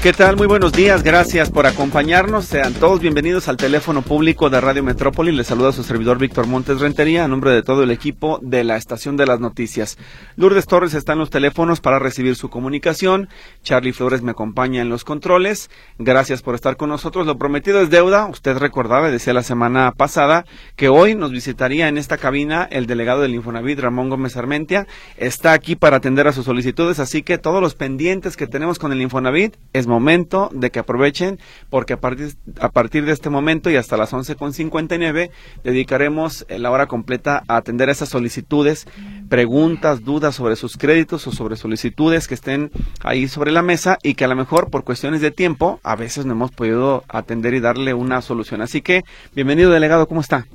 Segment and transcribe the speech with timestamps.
[0.00, 0.36] ¿Qué tal?
[0.36, 2.44] Muy buenos días, gracias por acompañarnos.
[2.44, 5.32] Sean todos bienvenidos al teléfono público de Radio Metrópoli.
[5.32, 8.76] Les saluda su servidor Víctor Montes Rentería, a nombre de todo el equipo de la
[8.76, 9.98] Estación de las Noticias.
[10.36, 13.28] Lourdes Torres está en los teléfonos para recibir su comunicación.
[13.64, 15.68] Charlie Flores me acompaña en los controles.
[15.98, 17.26] Gracias por estar con nosotros.
[17.26, 18.26] Lo prometido es deuda.
[18.26, 20.44] Usted recordaba, decía la semana pasada,
[20.76, 24.86] que hoy nos visitaría en esta cabina el delegado del Infonavit, Ramón Gómez Armentia.
[25.16, 28.92] Está aquí para atender a sus solicitudes, así que todos los pendientes que tenemos con
[28.92, 31.38] el Infonavit es momento de que aprovechen
[31.70, 35.30] porque a partir, a partir de este momento y hasta las 11.59
[35.64, 38.86] dedicaremos la hora completa a atender esas solicitudes,
[39.28, 42.70] preguntas, dudas sobre sus créditos o sobre solicitudes que estén
[43.02, 46.26] ahí sobre la mesa y que a lo mejor por cuestiones de tiempo a veces
[46.26, 48.62] no hemos podido atender y darle una solución.
[48.62, 49.04] Así que,
[49.34, 50.46] bienvenido delegado, ¿cómo está?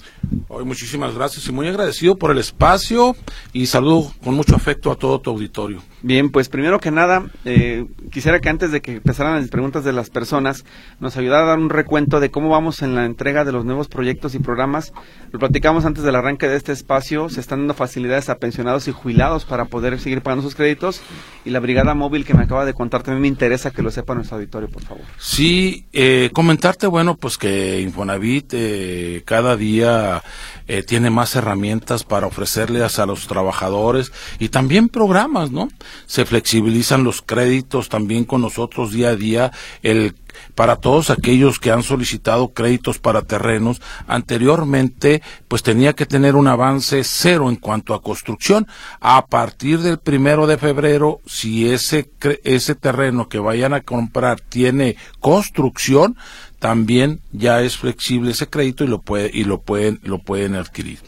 [0.47, 3.15] Hoy muchísimas gracias y muy agradecido por el espacio
[3.51, 5.81] y saludo con mucho afecto a todo tu auditorio.
[6.01, 9.93] Bien, pues primero que nada, eh, quisiera que antes de que empezaran las preguntas de
[9.93, 10.65] las personas,
[10.99, 13.87] nos ayudara a dar un recuento de cómo vamos en la entrega de los nuevos
[13.87, 14.91] proyectos y programas.
[15.31, 18.91] Lo platicamos antes del arranque de este espacio, se están dando facilidades a pensionados y
[18.91, 21.01] jubilados para poder seguir pagando sus créditos
[21.45, 24.13] y la brigada móvil que me acaba de contar también me interesa que lo sepa
[24.13, 25.03] nuestro auditorio, por favor.
[25.17, 30.21] Sí, eh, comentarte, bueno, pues que Infonavit eh, cada día
[30.67, 35.69] eh, tiene más herramientas para ofrecerles a los trabajadores y también programas, ¿no?
[36.05, 39.51] Se flexibilizan los créditos también con nosotros día a día.
[39.81, 40.15] El
[40.55, 46.47] para todos aquellos que han solicitado créditos para terrenos, anteriormente pues tenía que tener un
[46.47, 48.67] avance cero en cuanto a construcción.
[48.99, 52.09] A partir del primero de febrero, si ese,
[52.43, 56.17] ese terreno que vayan a comprar tiene construcción,
[56.63, 60.99] también ya es flexible ese crédito y lo puede, y lo pueden, lo pueden adquirir.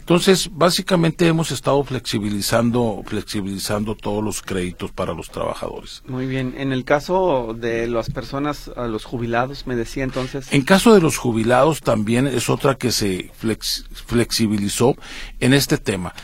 [0.00, 6.02] Entonces, básicamente hemos estado flexibilizando, flexibilizando todos los créditos para los trabajadores.
[6.08, 6.54] Muy bien.
[6.58, 10.48] En el caso de las personas, los jubilados, me decía entonces.
[10.50, 13.30] En caso de los jubilados también es otra que se
[14.06, 14.96] flexibilizó
[15.38, 16.14] en este tema.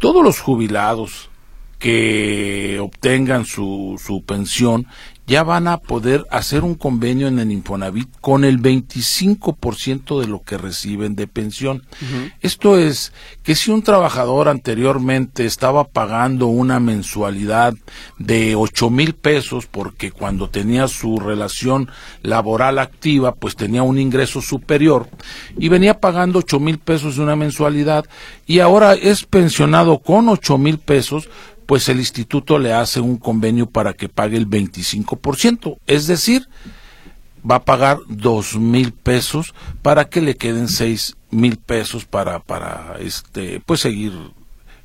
[0.00, 1.30] Todos los jubilados
[1.78, 4.88] que obtengan su, su pensión
[5.32, 10.42] ya van a poder hacer un convenio en el Infonavit con el 25% de lo
[10.42, 11.86] que reciben de pensión.
[12.42, 17.72] Esto es que si un trabajador anteriormente estaba pagando una mensualidad
[18.18, 21.88] de ocho mil pesos porque cuando tenía su relación
[22.20, 25.08] laboral activa pues tenía un ingreso superior
[25.56, 28.04] y venía pagando ocho mil pesos de una mensualidad
[28.46, 31.30] y ahora es pensionado con ocho mil pesos
[31.66, 36.48] pues el instituto le hace un convenio para que pague el 25%, es decir,
[37.48, 42.96] va a pagar dos mil pesos para que le queden seis mil pesos para, para
[43.00, 44.12] este, pues seguir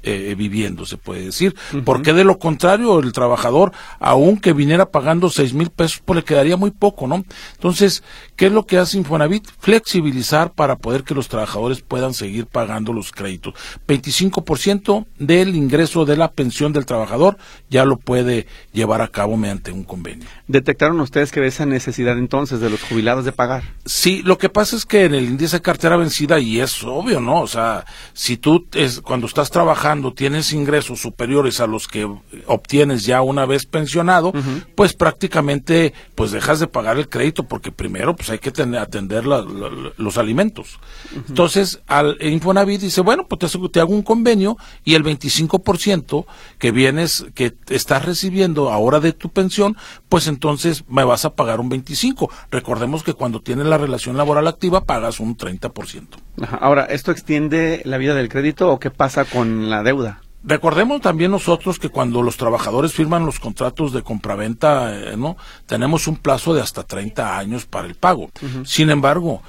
[0.08, 1.56] eh, viviendo, se puede decir.
[1.84, 6.58] Porque de lo contrario, el trabajador, aunque viniera pagando seis mil pesos, pues le quedaría
[6.58, 7.26] muy poco, ¿no?
[7.54, 8.04] Entonces,
[8.36, 9.46] ¿qué es lo que hace Infonavit?
[9.60, 13.54] Flexibilizar para poder que los trabajadores puedan seguir pagando los créditos.
[13.88, 17.38] 25% del ingreso de la pensión del trabajador
[17.70, 20.28] ya lo puede llevar a cabo mediante un convenio.
[20.48, 23.64] ¿Detectaron ustedes que esa necesidad entonces de los jubilados de pagar?
[23.86, 27.20] Sí, lo que pasa es que en el índice de cartera vencida, y es obvio,
[27.20, 27.42] ¿no?
[27.42, 32.08] O sea, si tú es, cuando estás trabajando, cuando tienes ingresos superiores a los que
[32.46, 34.32] obtienes ya una vez pensionado,
[34.76, 39.26] pues prácticamente pues dejas de pagar el crédito porque primero pues hay que tener, atender
[39.26, 40.80] los alimentos.
[41.28, 44.56] Entonces, al Infonavit dice, bueno, pues te, te hago un convenio
[44.86, 46.28] y el 25%
[46.60, 49.78] que vienes, que estás recibiendo ahora de tu pensión,
[50.10, 52.30] pues entonces me vas a pagar un 25%.
[52.52, 56.27] Recordemos que cuando tienes la relación laboral activa pagas un 30%.
[56.60, 60.22] Ahora, ¿esto extiende la vida del crédito o qué pasa con la deuda.
[60.44, 65.36] Recordemos también nosotros que cuando los trabajadores firman los contratos de compraventa, eh, ¿no?
[65.66, 68.30] Tenemos un plazo de hasta 30 años para el pago.
[68.64, 69.42] Sin embargo,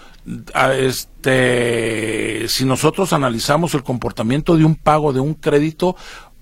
[0.76, 5.94] este, si nosotros analizamos el comportamiento de un pago de un crédito,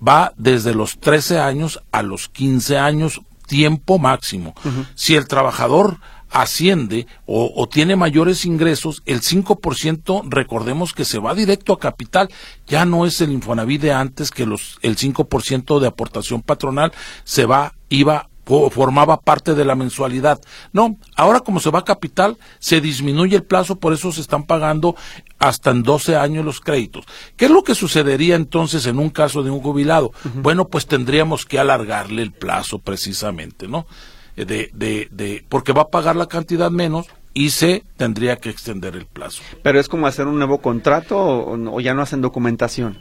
[0.05, 4.55] va desde los 13 años a los 15 años, tiempo máximo.
[4.95, 5.99] Si el trabajador
[6.29, 12.29] asciende o, tiene mayores ingresos, el 5% recordemos que se va directo a capital,
[12.67, 16.91] ya no es el Infonavit de antes que los el 5% de aportación patronal
[17.23, 18.29] se va iba
[18.71, 20.39] formaba parte de la mensualidad.
[20.71, 24.43] No, ahora como se va a capital, se disminuye el plazo, por eso se están
[24.43, 24.95] pagando
[25.37, 27.05] hasta en 12 años los créditos.
[27.35, 30.13] ¿Qué es lo que sucedería entonces en un caso de un jubilado?
[30.35, 33.85] Bueno, pues tendríamos que alargarle el plazo precisamente, ¿no?
[34.37, 38.95] De, de, de, porque va a pagar la cantidad menos y se tendría que extender
[38.95, 39.41] el plazo.
[39.63, 42.97] Pero es como hacer un nuevo contrato o, o ya no hacen documentación.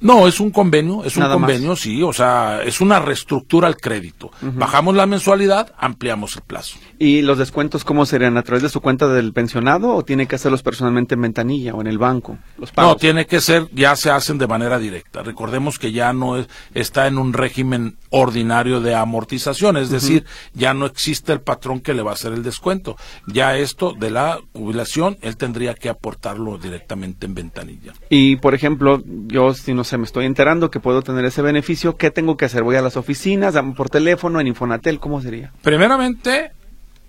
[0.00, 4.30] No, es un convenio, es un convenio, sí, o sea, es una reestructura al crédito.
[4.42, 6.76] Bajamos la mensualidad, ampliamos el plazo.
[6.98, 8.36] ¿Y los descuentos cómo serían?
[8.36, 11.80] ¿A través de su cuenta del pensionado o tiene que hacerlos personalmente en ventanilla o
[11.80, 12.38] en el banco?
[12.58, 15.22] Los No, tiene que ser, ya se hacen de manera directa.
[15.22, 20.72] Recordemos que ya no es, está en un régimen ordinario de amortización, es decir, ya
[20.72, 22.96] no existe el patrón que le va a hacer el descuento.
[23.26, 27.92] Ya esto de la jubilación, él tendría que aportarlo directamente en ventanilla.
[28.08, 31.96] Y, por ejemplo, yo si no sé, me estoy enterando que puedo tener ese beneficio,
[31.96, 32.62] ¿qué tengo que hacer?
[32.62, 34.98] ¿Voy a las oficinas, por teléfono, en Infonatel?
[34.98, 35.52] ¿Cómo sería?
[35.62, 36.52] Primeramente,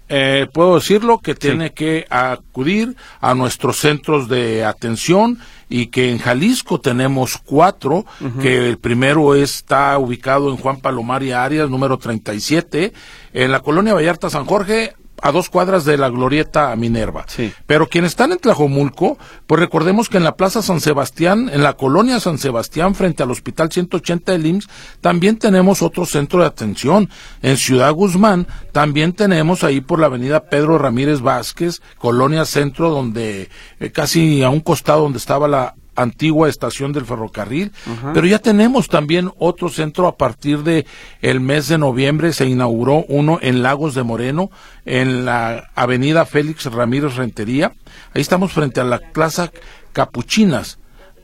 [0.10, 5.40] eh, puedo decirlo que tiene que acudir a nuestros centros de atención
[5.70, 8.06] y que en Jalisco tenemos cuatro,
[8.42, 12.94] que el primero está ubicado en Juan Palomar y Arias, número 37,
[13.34, 17.26] en la colonia Vallarta San Jorge, a dos cuadras de la glorieta Minerva.
[17.28, 17.54] Sí.
[17.66, 21.74] Pero quienes están en Tlajomulco, pues recordemos que en la Plaza San Sebastián, en la
[21.74, 24.70] colonia San Sebastián, frente al Hospital 180 del IMSS,
[25.02, 27.10] también tenemos otro centro de atención.
[27.42, 33.50] En Ciudad Guzmán, también tenemos ahí por la avenida Pedro Ramírez Vázquez, colonia centro, donde
[33.80, 37.74] eh, casi a un costado donde estaba la antigua estación del ferrocarril,
[38.14, 40.86] pero ya tenemos también otro centro a partir de
[41.22, 44.50] el mes de noviembre se inauguró uno en Lagos de Moreno,
[44.86, 47.74] en la avenida Félix Ramírez Rentería.
[48.14, 49.52] Ahí estamos frente a la Plaza
[49.92, 50.80] Capuchinas,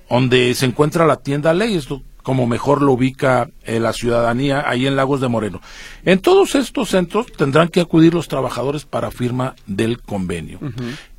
[0.10, 4.88] donde se encuentra la tienda Ley, esto como mejor lo ubica eh, la ciudadanía ahí
[4.88, 5.62] en Lagos de Moreno.
[6.06, 10.60] En todos estos centros tendrán que acudir los trabajadores para firma del convenio.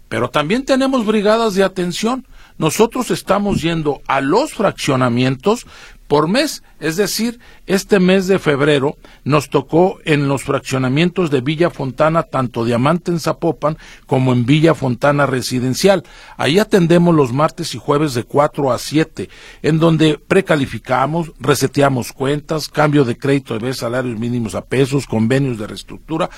[0.08, 2.26] Pero también tenemos brigadas de atención.
[2.56, 5.66] Nosotros estamos yendo a los fraccionamientos
[6.06, 11.70] por mes, es decir, este mes de febrero nos tocó en los fraccionamientos de Villa
[11.70, 16.04] Fontana, tanto Diamante en Zapopan como en Villa Fontana Residencial.
[16.36, 19.30] Ahí atendemos los martes y jueves de 4 a 7,
[19.62, 25.66] en donde precalificamos, reseteamos cuentas, cambio de crédito de salarios mínimos a pesos, convenios de
[25.66, 26.28] reestructura,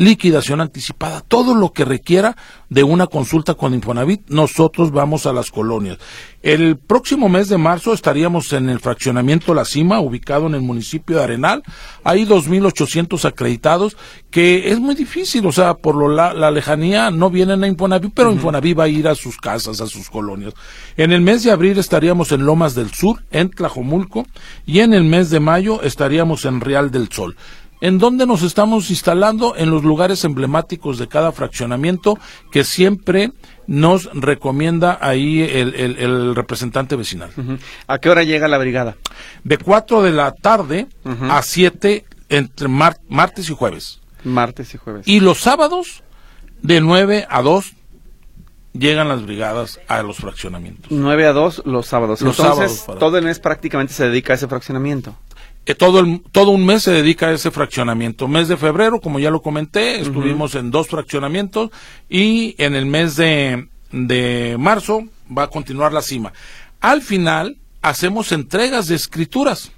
[0.00, 2.34] liquidación anticipada, todo lo que requiera
[2.70, 5.98] de una consulta con Infonavit, nosotros vamos a las colonias.
[6.42, 11.18] El próximo mes de marzo estaríamos en el fraccionamiento La Cima, ubicado en el municipio
[11.18, 11.62] de Arenal.
[12.02, 13.98] Hay 2.800 acreditados,
[14.30, 18.32] que es muy difícil, o sea, por lo, la, lejanía no vienen a Infonavit, pero
[18.32, 20.54] Infonavit va a ir a sus casas, a sus colonias.
[20.96, 24.26] En el mes de abril estaríamos en Lomas del Sur, en Tlajomulco,
[24.64, 27.36] y en el mes de mayo estaríamos en Real del Sol.
[27.80, 29.56] ¿En dónde nos estamos instalando?
[29.56, 32.18] En los lugares emblemáticos de cada fraccionamiento
[32.50, 33.32] que siempre
[33.66, 37.30] nos recomienda ahí el, representante vecinal.
[37.86, 38.96] ¿A qué hora llega la brigada?
[39.44, 44.00] De 4 de la tarde a 7 entre martes y jueves.
[44.24, 45.08] Martes y jueves.
[45.08, 46.02] Y los sábados
[46.60, 47.74] de 9 a 2
[48.74, 50.90] llegan las brigadas a los fraccionamientos.
[50.90, 52.20] 9 a 2 los sábados.
[52.20, 55.16] Los Entonces, sábados todo el mes prácticamente se dedica a ese fraccionamiento
[55.78, 58.28] todo, el, todo un mes se dedica a ese fraccionamiento.
[58.28, 61.70] Mes de febrero, como ya lo comenté, estuvimos en dos fraccionamientos
[62.08, 65.04] y en el mes de, de marzo
[65.36, 66.32] va a continuar la cima.
[66.80, 69.72] Al final, hacemos entregas de escrituras.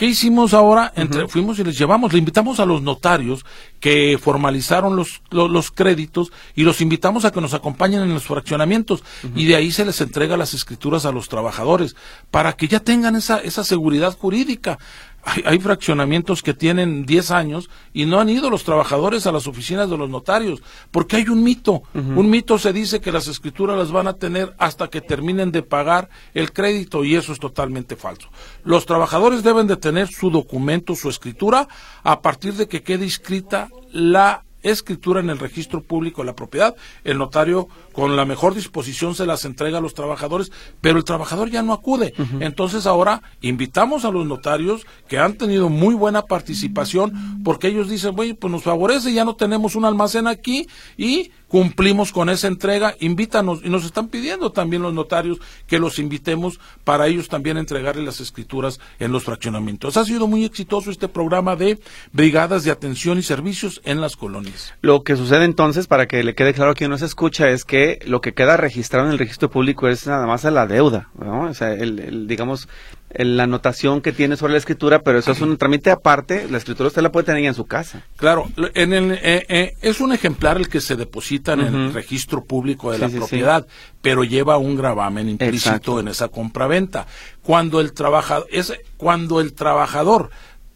[0.00, 0.94] ¿Qué hicimos ahora?
[0.96, 3.44] Entre, Fuimos y les llevamos, le invitamos a los notarios
[3.80, 9.04] que formalizaron los, los, créditos y los invitamos a que nos acompañen en los fraccionamientos
[9.36, 11.96] y de ahí se les entrega las escrituras a los trabajadores
[12.30, 14.78] para que ya tengan esa, esa seguridad jurídica.
[15.22, 19.90] Hay, fraccionamientos que tienen 10 años y no han ido los trabajadores a las oficinas
[19.90, 21.82] de los notarios, porque hay un mito.
[21.94, 25.62] Un mito se dice que las escrituras las van a tener hasta que terminen de
[25.62, 28.28] pagar el crédito y eso es totalmente falso.
[28.64, 31.68] Los trabajadores deben de tener su documento, su escritura,
[32.02, 36.74] a partir de que quede inscrita la escritura en el registro público de la propiedad.
[37.04, 41.50] El notario con la mejor disposición se las entrega a los trabajadores, pero el trabajador
[41.50, 42.14] ya no acude.
[42.40, 48.14] Entonces ahora invitamos a los notarios que han tenido muy buena participación porque ellos dicen,
[48.14, 52.94] bueno, pues nos favorece, ya no tenemos un almacén aquí y cumplimos con esa entrega,
[53.00, 58.04] invítanos y nos están pidiendo también los notarios que los invitemos para ellos también entregarle
[58.04, 59.96] las escrituras en los fraccionamientos.
[59.96, 61.80] Ha sido muy exitoso este programa de
[62.12, 64.72] brigadas de atención y servicios en las colonias.
[64.80, 67.98] Lo que sucede entonces, para que le quede claro a quien nos escucha, es que
[68.06, 71.42] lo que queda registrado en el registro público es nada más la deuda, ¿no?
[71.42, 72.68] O sea, el, digamos,
[73.12, 76.48] la anotación que tiene sobre la escritura, pero eso es un trámite aparte.
[76.48, 78.02] La escritura usted la puede tener en su casa.
[78.16, 82.44] Claro, en el, eh, eh, es un ejemplar el que se deposita en el registro
[82.44, 83.66] público de la propiedad,
[84.00, 87.06] pero lleva un gravamen implícito en esa compraventa.
[87.42, 90.30] Cuando el trabajador es cuando el trabajador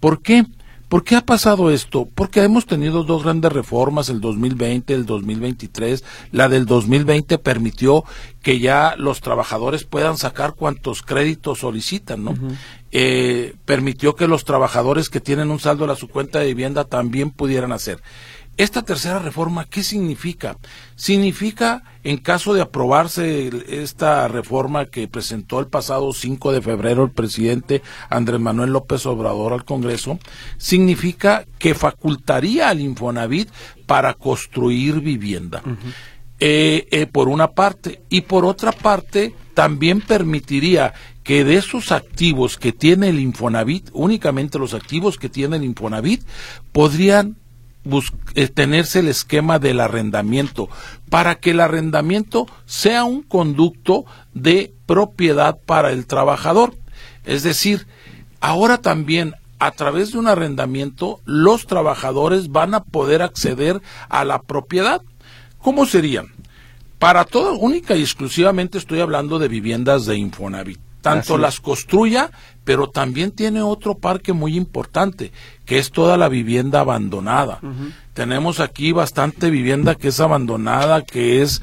[0.00, 0.44] ¿Por qué?
[0.88, 2.08] ¿Por qué ha pasado esto?
[2.14, 6.02] Porque hemos tenido dos grandes reformas, el 2020, el 2023.
[6.32, 8.04] La del 2020 permitió
[8.42, 12.34] que ya los trabajadores puedan sacar cuantos créditos solicitan, ¿no?
[12.90, 17.30] eh, permitió que los trabajadores que tienen un saldo a su cuenta de vivienda también
[17.30, 18.00] pudieran hacer.
[18.58, 20.58] Esta tercera reforma, ¿qué significa?
[20.96, 27.12] Significa, en caso de aprobarse esta reforma que presentó el pasado 5 de febrero el
[27.12, 30.18] presidente Andrés Manuel López Obrador al Congreso,
[30.56, 33.48] significa que facultaría al Infonavit
[33.86, 35.62] para construir vivienda.
[36.40, 38.02] Eh, eh, por una parte.
[38.08, 44.58] Y por otra parte, también permitiría que de esos activos que tiene el Infonavit, únicamente
[44.58, 46.22] los activos que tiene el Infonavit,
[46.72, 47.36] podrían
[48.34, 50.68] eh, tenerse el esquema del arrendamiento
[51.10, 54.04] para que el arrendamiento sea un conducto
[54.34, 56.74] de propiedad para el trabajador.
[57.24, 57.86] Es decir,
[58.40, 64.42] ahora también a través de un arrendamiento los trabajadores van a poder acceder a la
[64.42, 65.02] propiedad.
[65.58, 66.28] ¿Cómo serían?
[66.98, 72.30] Para todo, única y exclusivamente estoy hablando de viviendas de Infonavit tanto las construya,
[72.64, 75.32] pero también tiene otro parque muy importante,
[75.64, 77.60] que es toda la vivienda abandonada.
[78.12, 81.62] Tenemos aquí bastante vivienda que es abandonada, que es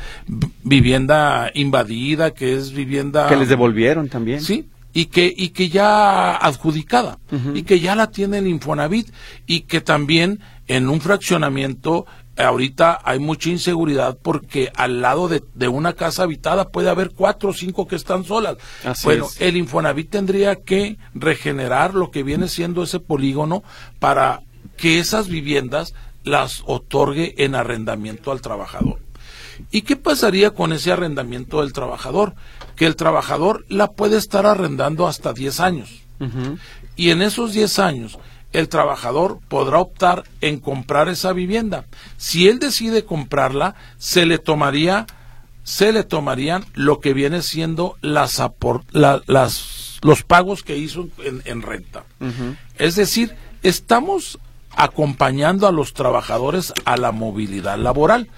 [0.63, 3.27] vivienda invadida, que es vivienda...
[3.27, 4.41] Que les devolvieron también.
[4.41, 7.19] Sí, y que, y que ya adjudicada,
[7.53, 9.09] y que ya la tiene el Infonavit,
[9.45, 12.05] y que también en un fraccionamiento
[12.37, 17.53] ahorita hay mucha inseguridad porque al lado de, una casa habitada puede haber cuatro o
[17.53, 18.57] cinco que están solas.
[19.03, 23.63] bueno, el Infonavit tendría que regenerar lo que viene siendo ese polígono
[23.99, 24.41] para
[24.77, 28.99] que esas viviendas las otorgue en arrendamiento al trabajador.
[29.71, 32.35] ¿Y qué pasaría con ese arrendamiento del trabajador?
[32.75, 36.01] Que el trabajador la puede estar arrendando hasta 10 años.
[36.95, 38.17] Y en esos 10 años,
[38.55, 41.85] el trabajador podrá optar en comprar esa vivienda.
[42.17, 45.07] Si él decide comprarla, se le tomaría
[45.63, 48.39] se le tomarían lo que viene siendo las,
[48.93, 52.05] las los pagos que hizo en, renta.
[52.77, 54.37] Es decir, estamos
[54.69, 58.29] acompañando a los trabajadores a la movilidad laboral,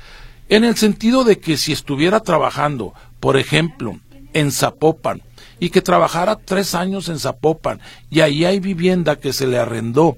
[0.47, 3.99] en el sentido de que si estuviera trabajando, por ejemplo,
[4.31, 5.21] en Zapopan
[5.59, 10.17] y que trabajara tres años en Zapopan y ahí hay vivienda que se le arrendó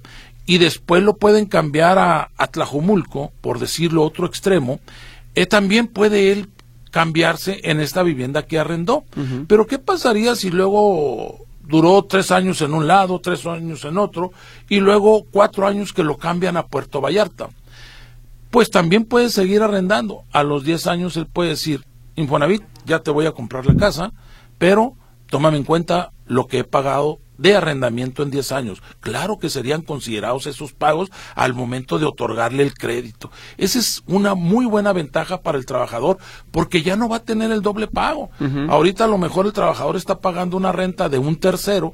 [0.50, 4.79] y después lo pueden cambiar a, Tlajumulco, por decirlo otro extremo,
[5.36, 6.50] eh, también puede él
[6.89, 9.03] cambiarse en esta vivienda que arrendó.
[9.48, 14.31] Pero ¿qué pasaría si luego duró tres años en un lado, tres años en otro,
[14.67, 17.50] y luego cuatro años que lo cambian a Puerto Vallarta?
[18.50, 20.24] Pues también puede seguir arrendando.
[20.31, 24.13] A los diez años él puede decir, Infonavit, ya te voy a comprar la casa,
[24.58, 24.96] pero
[25.30, 28.84] tómame en cuenta lo que he pagado de arrendamiento en 10 años.
[29.00, 33.32] Claro que serían considerados esos pagos al momento de otorgarle el crédito.
[33.58, 36.18] Esa es una muy buena ventaja para el trabajador
[36.52, 38.30] porque ya no va a tener el doble pago.
[38.68, 41.94] Ahorita a lo mejor el trabajador está pagando una renta de un tercero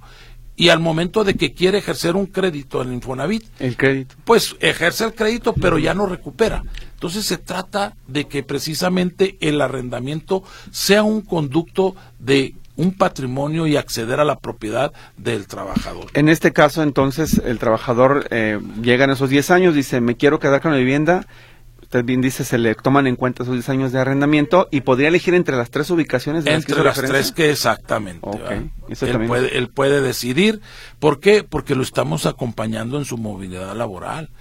[0.57, 4.15] y al momento de que quiere ejercer un crédito en Infonavit, el crédito.
[4.23, 6.63] Pues ejerce el crédito, pero ya no recupera.
[6.93, 13.77] Entonces se trata de que precisamente el arrendamiento sea un conducto de un patrimonio y
[13.77, 16.07] acceder a la propiedad del trabajador.
[16.13, 20.39] En este caso, entonces, el trabajador eh, llega en esos 10 años, dice, me quiero
[20.39, 21.25] quedar con la vivienda,
[21.85, 25.07] usted bien dice, se le toman en cuenta esos 10 años de arrendamiento y podría
[25.07, 26.43] elegir entre las tres ubicaciones.
[26.43, 28.27] De entre las, tres que exactamente.
[28.89, 30.61] él, puede, él puede decidir.
[30.99, 31.43] ¿Por qué?
[31.43, 34.31] Porque lo estamos acompañando en su movilidad laboral.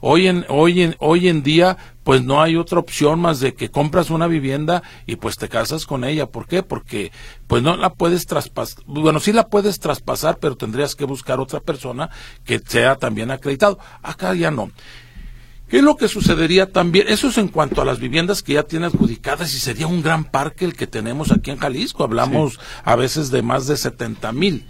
[0.00, 3.70] hoy, en, hoy, en, hoy en día, pues no hay otra opción más de que
[3.70, 6.26] compras una vivienda y pues te casas con ella.
[6.26, 6.64] ¿Por qué?
[6.64, 7.12] Porque
[7.46, 8.82] pues no la puedes traspasar.
[8.86, 12.10] Bueno, sí la puedes traspasar, pero tendrías que buscar otra persona
[12.44, 13.78] que sea también acreditado.
[14.02, 14.72] Acá ya no.
[15.68, 17.06] ¿Qué es lo que sucedería también?
[17.08, 20.24] Eso es en cuanto a las viviendas que ya tiene adjudicadas y sería un gran
[20.24, 22.04] parque el que tenemos aquí en Jalisco.
[22.04, 24.66] Hablamos a veces de más de 70 mil.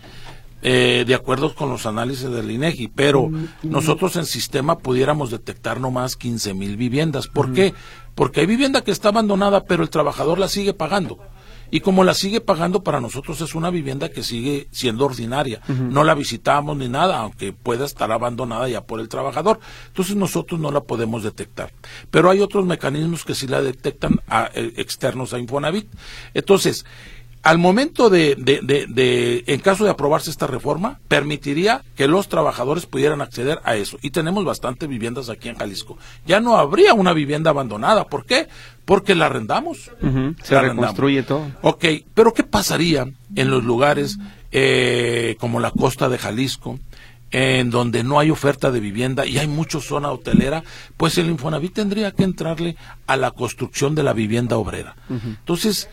[0.60, 3.30] Eh, de acuerdo con los análisis del INEGI, pero
[3.62, 7.28] nosotros en sistema pudiéramos detectar no más 15 mil viviendas.
[7.28, 7.74] ¿Por qué?
[8.16, 11.20] Porque hay vivienda que está abandonada, pero el trabajador la sigue pagando
[11.70, 15.60] y como la sigue pagando para nosotros es una vivienda que sigue siendo ordinaria.
[15.68, 19.60] No la visitamos ni nada, aunque pueda estar abandonada ya por el trabajador.
[19.88, 21.72] Entonces nosotros no la podemos detectar.
[22.10, 25.88] Pero hay otros mecanismos que sí la detectan a, eh, externos a Infonavit.
[26.34, 26.84] Entonces,
[27.42, 32.86] al momento de, de, de, en caso de aprobarse esta reforma, permitiría que los trabajadores
[32.86, 33.96] pudieran acceder a eso.
[34.02, 35.96] Y tenemos bastantes viviendas aquí en Jalisco.
[36.26, 38.04] Ya no habría una vivienda abandonada.
[38.04, 38.48] ¿Por qué?
[38.88, 39.90] Porque la arrendamos.
[40.42, 41.46] Se reconstruye todo.
[41.60, 44.18] Ok, pero ¿qué pasaría en los lugares
[44.50, 46.78] eh, como la costa de Jalisco?
[47.30, 50.64] en donde no hay oferta de vivienda y hay mucha zona hotelera,
[50.96, 52.74] pues el Infonavit tendría que entrarle
[53.06, 54.96] a la construcción de la vivienda obrera.
[55.10, 55.90] Entonces,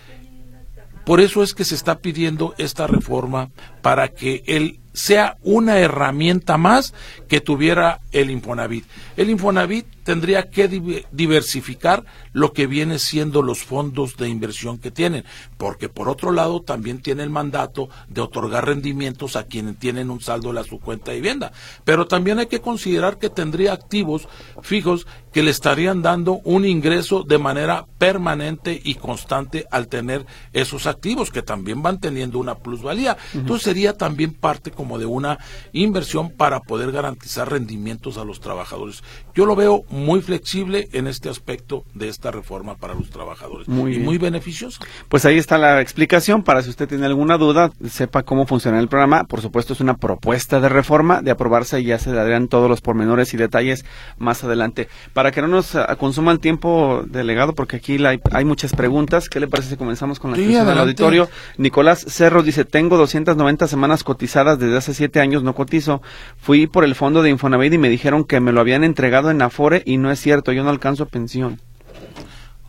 [1.03, 3.49] por eso es que se está pidiendo esta reforma
[3.81, 6.93] para que él sea una herramienta más
[7.27, 8.85] que tuviera el Infonavit.
[9.17, 10.67] El Infonavit tendría que
[11.11, 15.25] diversificar lo que viene siendo los fondos de inversión que tienen,
[15.57, 20.21] porque por otro lado también tiene el mandato de otorgar rendimientos a quienes tienen un
[20.21, 21.51] saldo de su cuenta de vivienda,
[21.83, 24.27] pero también hay que considerar que tendría activos
[24.61, 30.85] fijos que le estarían dando un ingreso de manera permanente y constante al tener esos
[30.85, 33.17] activos que también van teniendo una plusvalía.
[33.33, 35.39] Entonces sería también parte como de una
[35.73, 39.03] inversión para poder garantizar rendimientos a los trabajadores.
[39.33, 43.95] Yo lo veo muy flexible en este aspecto de esta reforma para los trabajadores muy
[43.95, 44.79] y muy beneficioso.
[45.09, 48.87] Pues ahí está la explicación para si usted tiene alguna duda, sepa cómo funciona el
[48.87, 49.23] programa.
[49.23, 52.81] Por supuesto es una propuesta de reforma de aprobarse y ya se darían todos los
[52.81, 53.85] pormenores y detalles
[54.17, 54.89] más adelante.
[55.13, 59.29] Para que no nos consuma el tiempo delegado, porque aquí hay, muchas preguntas.
[59.29, 61.29] ¿Qué le parece si comenzamos con la sí, del auditorio?
[61.57, 66.01] Nicolás Cerro dice, tengo 290 semanas cotizadas desde hace siete años, no cotizo.
[66.37, 69.41] Fui por el fondo de Infonavit y me dijeron que me lo habían entregado en
[69.41, 71.61] Afore y no es cierto, yo no alcanzo pensión.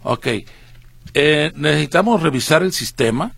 [0.02, 0.28] Ok.
[1.14, 3.32] Eh, necesitamos revisar el sistema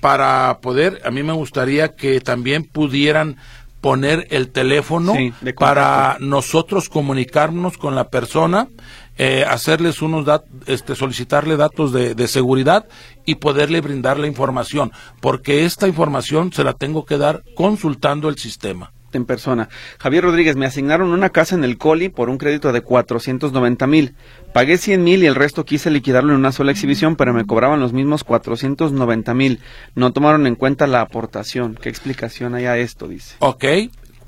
[0.00, 3.36] para poder, a mí me gustaría que también pudieran
[3.80, 5.14] poner el teléfono
[5.58, 8.68] para nosotros comunicarnos con la persona,
[9.16, 12.86] eh, hacerles unos datos, este, solicitarle datos de, de, seguridad
[13.24, 18.38] y poderle brindar la información, porque esta información se la tengo que dar consultando el
[18.38, 19.68] sistema en persona.
[19.98, 24.14] Javier Rodríguez, me asignaron una casa en el Coli por un crédito de 490 mil.
[24.52, 27.80] Pagué 100 mil y el resto quise liquidarlo en una sola exhibición, pero me cobraban
[27.80, 29.60] los mismos 490 mil.
[29.94, 31.76] No tomaron en cuenta la aportación.
[31.80, 33.08] ¿Qué explicación hay a esto?
[33.08, 33.36] Dice.
[33.40, 33.64] Ok,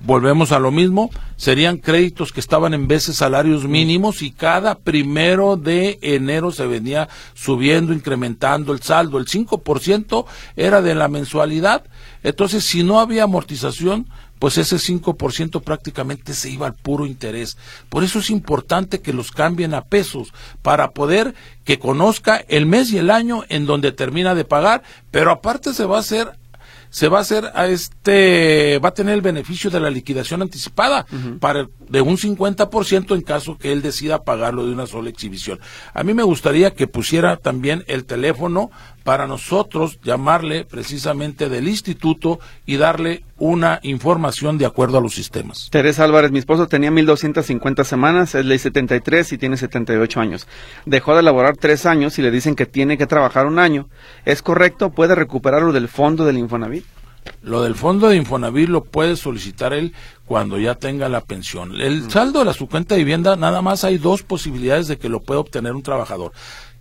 [0.00, 5.56] volvemos a lo mismo, serían créditos que estaban en veces salarios mínimos y cada primero
[5.56, 9.18] de enero se venía subiendo, incrementando el saldo.
[9.18, 11.84] El 5% era de la mensualidad.
[12.22, 17.56] Entonces, si no había amortización, pues ese 5% prácticamente se iba al puro interés.
[17.88, 22.92] Por eso es importante que los cambien a pesos para poder que conozca el mes
[22.92, 26.32] y el año en donde termina de pagar, pero aparte se va a hacer
[26.90, 31.04] se va a hacer a este va a tener el beneficio de la liquidación anticipada
[31.40, 35.60] para de un 50% en caso que él decida pagarlo de una sola exhibición.
[35.94, 38.70] A mí me gustaría que pusiera también el teléfono
[39.04, 45.68] para nosotros llamarle precisamente del instituto y darle una información de acuerdo a los sistemas.
[45.70, 50.48] Teresa Álvarez, mi esposo tenía 1250 semanas, es ley 73 y tiene 78 años.
[50.86, 53.88] Dejó de laborar tres años y le dicen que tiene que trabajar un año.
[54.24, 54.90] ¿Es correcto?
[54.90, 56.84] ¿Puede recuperarlo del fondo del Infonavit?
[57.42, 59.92] Lo del fondo de Infonavit lo puede solicitar él
[60.24, 61.80] cuando ya tenga la pensión.
[61.80, 65.08] El saldo de la su cuenta de vivienda, nada más hay dos posibilidades de que
[65.08, 66.32] lo pueda obtener un trabajador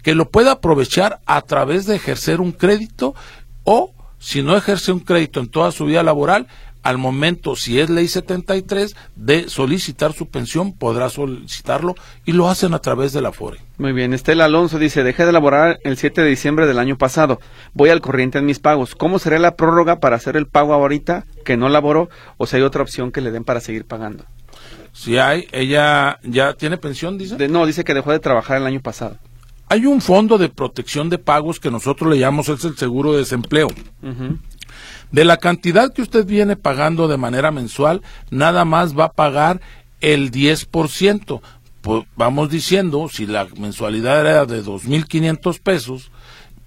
[0.06, 3.16] que lo pueda aprovechar a través de ejercer un crédito
[3.64, 6.46] o si no ejerce un crédito en toda su vida laboral,
[6.86, 11.96] al momento, si es ley 73, de solicitar su pensión, podrá solicitarlo
[12.26, 13.60] y lo hacen a través de la FORE.
[13.80, 17.42] Muy bien, Estela Alonso dice, dejé de laborar el 7 de diciembre del año pasado,
[17.74, 18.94] voy al corriente en mis pagos.
[18.94, 22.62] ¿Cómo sería la prórroga para hacer el pago ahorita que no laboró o si hay
[22.62, 24.24] otra opción que le den para seguir pagando?
[24.94, 27.48] Si hay, ella ya tiene pensión, dice.
[27.48, 29.18] no, dice que dejó de trabajar el año pasado.
[29.70, 33.20] Hay un fondo de protección de pagos que nosotros le llamamos es el seguro de
[33.20, 33.70] desempleo.
[35.12, 39.62] De la cantidad que usted viene pagando de manera mensual, nada más va a pagar
[40.02, 41.42] el 10%.
[41.82, 46.12] Pues vamos diciendo, si la mensualidad era de 2.500 pesos,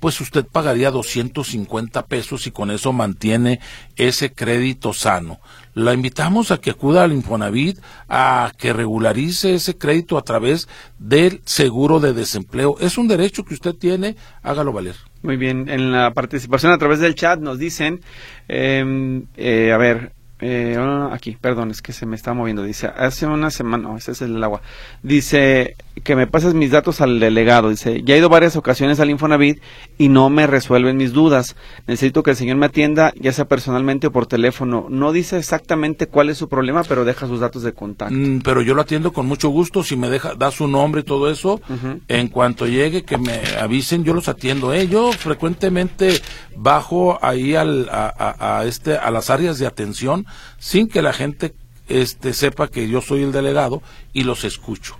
[0.00, 3.60] pues usted pagaría 250 pesos y con eso mantiene
[3.96, 5.40] ese crédito sano.
[5.74, 11.42] La invitamos a que acuda al Infonavit a que regularice ese crédito a través del
[11.44, 12.76] seguro de desempleo.
[12.80, 14.96] Es un derecho que usted tiene, hágalo valer.
[15.22, 18.00] Muy bien, en la participación a través del chat nos dicen,
[18.46, 22.62] em, eh, a ver, eh, ah, aquí, perdón, es que se me está moviendo.
[22.62, 24.62] Dice, hace una semana, no, ese es el agua.
[25.02, 27.70] Dice que me pases mis datos al delegado.
[27.70, 29.60] Dice, ya he ido varias ocasiones al Infonavit
[29.96, 31.56] y no me resuelven mis dudas.
[31.86, 34.86] Necesito que el señor me atienda, ya sea personalmente o por teléfono.
[34.88, 38.14] No dice exactamente cuál es su problema, pero deja sus datos de contacto.
[38.14, 39.82] Mm, pero yo lo atiendo con mucho gusto.
[39.82, 41.60] Si me deja, da su nombre y todo eso,
[42.08, 44.72] en cuanto llegue, que me avisen, yo los atiendo.
[44.72, 44.88] ¿eh?
[44.88, 46.20] Yo frecuentemente
[46.56, 50.26] bajo ahí al, a, a, este, a las áreas de atención
[50.58, 51.54] sin que la gente
[51.88, 53.82] este, sepa que yo soy el delegado
[54.12, 54.96] y los escucho.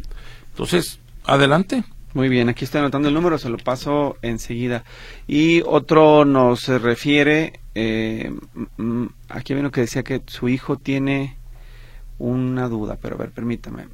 [0.58, 1.84] Entonces, adelante.
[2.14, 4.82] Muy bien, aquí estoy anotando el número, se lo paso enseguida.
[5.28, 10.76] Y otro nos refiere, eh, mm, mm, aquí hay uno que decía que su hijo
[10.76, 11.36] tiene
[12.18, 13.86] una duda, pero a ver, permítame.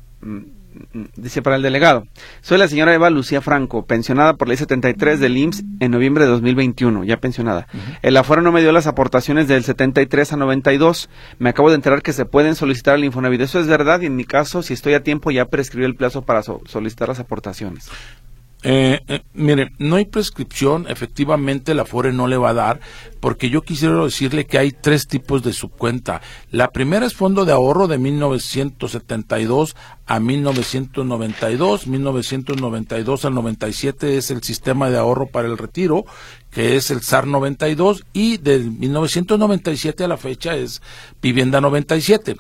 [1.16, 2.06] Dice para el delegado,
[2.40, 6.30] soy la señora Eva Lucía Franco, pensionada por ley 73 del IMSS en noviembre de
[6.30, 7.66] 2021, ya pensionada.
[8.02, 11.08] El afuera no me dio las aportaciones del 73 a 92.
[11.38, 13.40] Me acabo de enterar que se pueden solicitar al Infonavit.
[13.40, 16.22] Eso es verdad y en mi caso, si estoy a tiempo, ya prescribí el plazo
[16.22, 17.88] para solicitar las aportaciones.
[18.66, 22.80] Eh, eh, mire, no hay prescripción, efectivamente la FORE no le va a dar,
[23.20, 26.22] porque yo quisiera decirle que hay tres tipos de subcuenta.
[26.50, 34.42] La primera es fondo de ahorro de 1972 a 1992, 1992 al 97 es el
[34.42, 36.06] sistema de ahorro para el retiro,
[36.50, 40.80] que es el SAR 92, y de 1997 a la fecha es
[41.20, 42.36] Vivienda 97.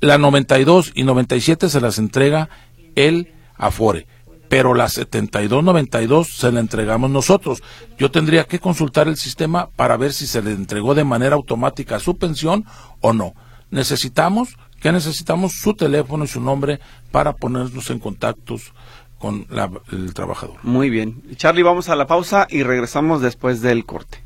[0.00, 2.50] La 92 y 97 se las entrega
[2.96, 4.06] el Afore
[4.52, 7.62] pero la 7292 se la entregamos nosotros.
[7.96, 11.98] Yo tendría que consultar el sistema para ver si se le entregó de manera automática
[11.98, 12.66] su pensión
[13.00, 13.32] o no.
[13.70, 15.52] Necesitamos, que necesitamos?
[15.54, 18.74] Su teléfono y su nombre para ponernos en contactos
[19.18, 19.46] con
[19.90, 20.56] el trabajador.
[20.62, 21.22] Muy bien.
[21.36, 24.22] Charlie, vamos a la pausa y regresamos después del corte.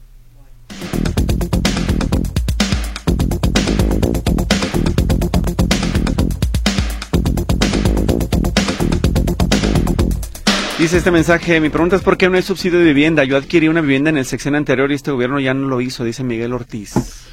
[10.87, 13.25] Dice este mensaje, mi pregunta es por qué no hay subsidio de vivienda.
[13.25, 16.05] Yo adquirí una vivienda en el sección anterior y este gobierno ya no lo hizo,
[16.05, 17.27] dice Miguel Ortiz.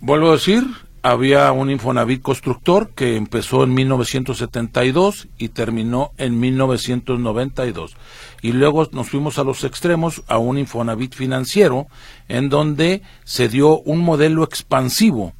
[0.00, 0.64] Vuelvo a decir,
[1.02, 7.98] había un Infonavit constructor que empezó en 1972 y terminó en 1992.
[8.40, 11.86] Y luego nos fuimos a los extremos a un Infonavit financiero
[12.28, 15.34] en donde se dio un modelo expansivo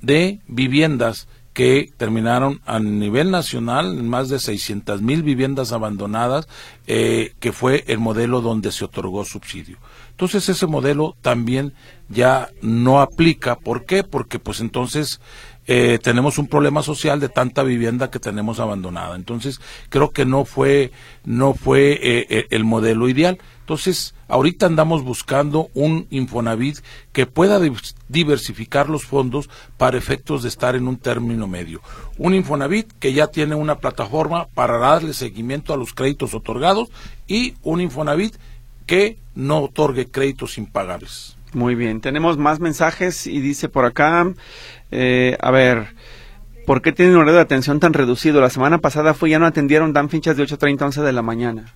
[0.00, 1.26] de viviendas
[1.58, 6.46] que terminaron a nivel nacional en más de 600 mil viviendas abandonadas,
[6.86, 9.76] eh, que fue el modelo donde se otorgó subsidio.
[10.12, 11.74] Entonces ese modelo también
[12.08, 13.56] ya no aplica.
[13.56, 14.04] ¿Por qué?
[14.04, 15.20] Porque pues entonces
[15.70, 19.14] eh, tenemos un problema social de tanta vivienda que tenemos abandonada.
[19.14, 20.92] Entonces creo que no fue
[21.24, 23.38] no fue eh, el modelo ideal.
[23.60, 26.78] Entonces ahorita andamos buscando un Infonavit
[27.12, 27.60] que pueda
[28.08, 31.82] diversificar los fondos para efectos de estar en un término medio.
[32.16, 36.88] Un Infonavit que ya tiene una plataforma para darle seguimiento a los créditos otorgados
[37.26, 38.36] y un Infonavit
[38.86, 41.36] que no otorgue créditos impagables.
[41.54, 44.34] Muy bien, tenemos más mensajes y dice por acá,
[44.90, 45.94] eh, a ver,
[46.66, 48.40] ¿por qué tienen un horario de atención tan reducido?
[48.40, 51.22] La semana pasada fue ya no atendieron, dan fichas de 8.30 a 11 de la
[51.22, 51.74] mañana.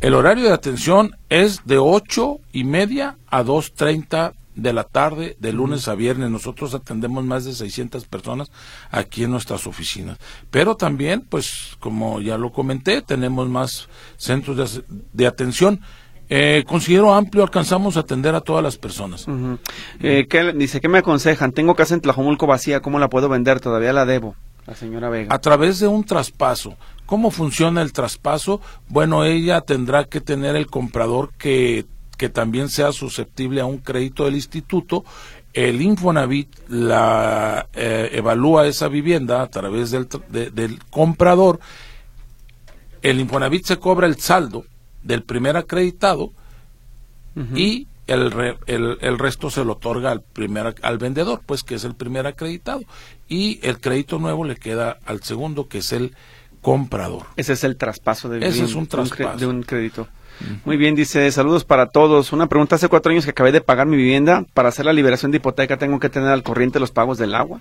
[0.00, 5.36] El horario de atención es de ocho y media a dos treinta de la tarde,
[5.38, 6.30] de lunes a viernes.
[6.30, 8.50] Nosotros atendemos más de 600 personas
[8.90, 10.18] aquí en nuestras oficinas.
[10.50, 14.82] Pero también, pues, como ya lo comenté, tenemos más centros
[15.12, 15.80] de, atención.
[16.28, 19.26] Eh, considero amplio, alcanzamos a atender a todas las personas.
[20.00, 21.52] Eh, dice, ¿qué me aconsejan?
[21.52, 23.60] Tengo casa en Tlajomulco vacía, ¿cómo la puedo vender?
[23.60, 24.34] Todavía la debo,
[24.66, 25.34] la señora Vega.
[25.34, 26.76] A través de un traspaso.
[27.06, 28.60] ¿Cómo funciona el traspaso?
[28.88, 31.86] Bueno, ella tendrá que tener el comprador que
[32.16, 35.04] que también sea susceptible a un crédito del instituto,
[35.52, 41.60] el Infonavit la eh, evalúa esa vivienda a través del, del comprador,
[43.02, 44.64] el Infonavit se cobra el saldo
[45.06, 46.32] del primer acreditado
[47.54, 48.32] y el,
[48.66, 52.26] el, el, resto se lo otorga al primer al vendedor, pues que es el primer
[52.26, 52.80] acreditado
[53.28, 56.14] y el crédito nuevo le queda al segundo que es el
[56.62, 57.26] comprador.
[57.36, 59.38] Ese es el traspaso de, Ese es un traspaso.
[59.38, 60.08] de un crédito.
[60.64, 62.32] Muy bien, dice, saludos para todos.
[62.32, 65.30] Una pregunta, hace cuatro años que acabé de pagar mi vivienda, para hacer la liberación
[65.30, 67.60] de hipoteca tengo que tener al corriente los pagos del agua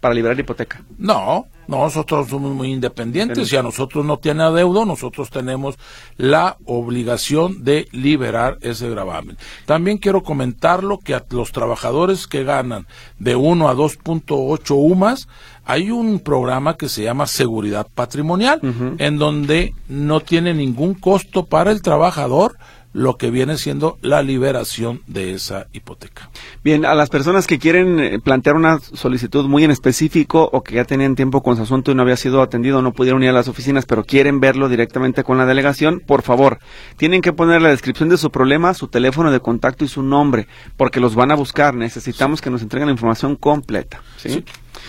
[0.00, 0.82] para liberar la hipoteca.
[0.96, 5.78] No, nosotros somos muy independientes y a nosotros no tiene adeudo, nosotros tenemos
[6.16, 9.36] la obligación de liberar ese gravamen.
[9.66, 12.86] También quiero comentarlo que a los trabajadores que ganan
[13.18, 15.28] de 1 a 2.8 UMAS,
[15.64, 18.60] hay un programa que se llama Seguridad Patrimonial,
[18.98, 22.56] en donde no tiene ningún costo para el trabajador
[22.92, 26.30] lo que viene siendo la liberación de esa hipoteca.
[26.64, 30.76] Bien, a las personas que quieren eh, plantear una solicitud muy en específico o que
[30.76, 33.32] ya tenían tiempo con su asunto y no había sido atendido, no pudieron ir a
[33.32, 36.58] las oficinas, pero quieren verlo directamente con la delegación, por favor,
[36.96, 40.48] tienen que poner la descripción de su problema, su teléfono de contacto y su nombre,
[40.76, 41.74] porque los van a buscar.
[41.74, 44.02] Necesitamos que nos entreguen la información completa.
[44.16, 44.44] ¿sí?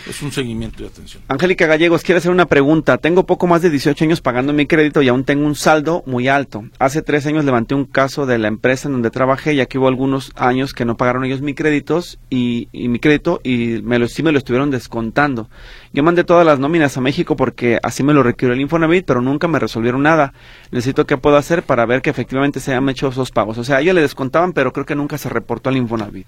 [0.08, 1.24] Es un seguimiento de atención.
[1.28, 2.98] Angélica Gallegos quiere hacer una pregunta.
[2.98, 6.28] Tengo poco más de 18 años pagando mi crédito y aún tengo un saldo muy
[6.28, 6.66] alto.
[6.80, 9.88] Hace tres años levanté un caso de la empresa en donde trabajé y aquí hubo
[9.88, 14.24] algunos años que no pagaron ellos mis créditos y, mi crédito y me lo, sí
[14.24, 15.50] me lo estuvieron descontando.
[15.94, 19.22] Yo mandé todas las nóminas a México porque así me lo requirió el Infonavit, pero
[19.22, 20.34] nunca me resolvieron nada.
[20.72, 23.58] Necesito qué puedo hacer para ver que efectivamente se hayan hecho esos pagos.
[23.58, 26.28] O sea, a ella le descontaban, pero creo que nunca se reportó al Infonavit.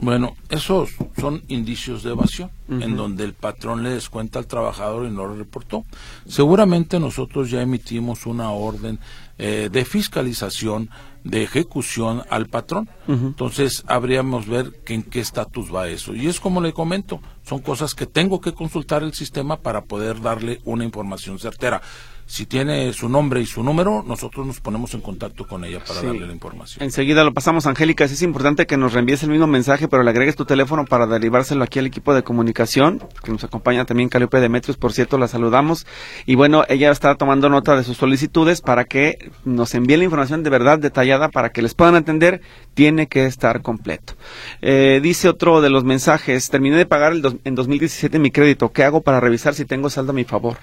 [0.00, 5.10] Bueno, esos son indicios de evasión, en donde el patrón le descuenta al trabajador y
[5.10, 5.84] no lo reportó.
[6.26, 8.98] Seguramente nosotros ya emitimos una orden
[9.36, 10.88] eh, de fiscalización,
[11.22, 12.88] de ejecución al patrón.
[13.08, 16.14] Entonces, habríamos ver que en qué estatus va eso.
[16.14, 20.22] Y es como le comento, son cosas que tengo que consultar el sistema para poder
[20.22, 21.82] darle una información certera
[22.30, 26.00] si tiene su nombre y su número, nosotros nos ponemos en contacto con ella para
[26.00, 26.80] darle la información.
[26.80, 28.04] Enseguida lo pasamos, Angélica.
[28.04, 31.64] es importante que nos reenvíes el mismo mensaje, pero le agregues tu teléfono para derivárselo
[31.64, 35.88] aquí al equipo de comunicación, que nos acompaña también Caliope Demetrios, por cierto, la saludamos.
[36.24, 40.44] Y bueno, ella está tomando nota de sus solicitudes para que nos envíe la información
[40.44, 42.42] de verdad detallada para que les puedan atender.
[42.74, 44.14] Tiene que estar completo.
[44.62, 48.70] Eh, dice otro de los mensajes, terminé de pagar el en 2017 mi crédito.
[48.70, 50.58] ¿Qué hago para revisar si tengo saldo a mi favor?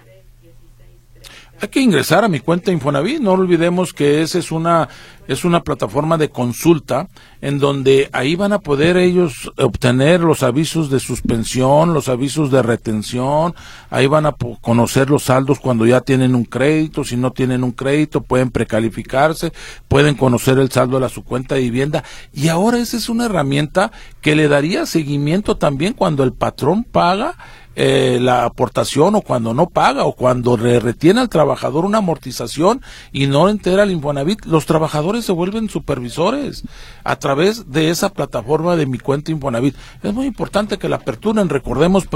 [1.60, 3.20] Hay que ingresar a mi cuenta Infonavit.
[3.20, 4.90] No olvidemos que esa es una
[5.28, 7.10] es una plataforma de consulta
[7.42, 12.62] en donde ahí van a poder ellos obtener los avisos de suspensión, los avisos de
[12.62, 13.54] retención,
[13.90, 17.72] ahí van a conocer los saldos cuando ya tienen un crédito, si no tienen un
[17.72, 19.52] crédito pueden precalificarse,
[19.88, 22.04] pueden conocer el saldo de su cuenta de vivienda.
[22.34, 23.92] Y ahora esa es una herramienta
[24.22, 27.36] que le daría seguimiento también cuando el patrón paga
[27.80, 33.28] eh, la aportación o cuando no paga o cuando retiene al trabajador una amortización y
[33.28, 36.64] no entera el Infonavit, los trabajadores se vuelven supervisores
[37.04, 39.76] a través de esa plataforma de mi cuenta Infonavit.
[40.02, 42.08] Es muy importante que la aperturen, recordemos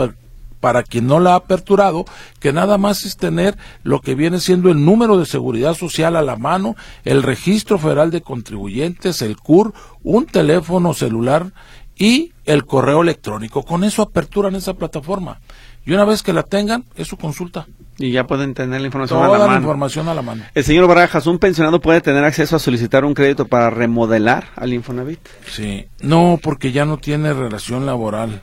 [0.60, 2.06] para quien no la ha aperturado,
[2.40, 6.24] que nada más es tener lo que viene siendo el número de seguridad social a
[6.24, 11.54] la mano, el registro federal de contribuyentes, el CUR, un teléfono celular
[11.96, 13.64] y el correo electrónico.
[13.64, 15.40] Con eso aperturan esa plataforma.
[15.86, 17.68] Y una vez que la tengan, es su consulta.
[18.02, 19.58] Y ya pueden tener la información a la, la mano.
[19.60, 20.44] información a la mano.
[20.54, 24.74] El señor Barajas, ¿un pensionado puede tener acceso a solicitar un crédito para remodelar al
[24.74, 25.20] Infonavit?
[25.48, 28.42] Sí, no, porque ya no tiene relación laboral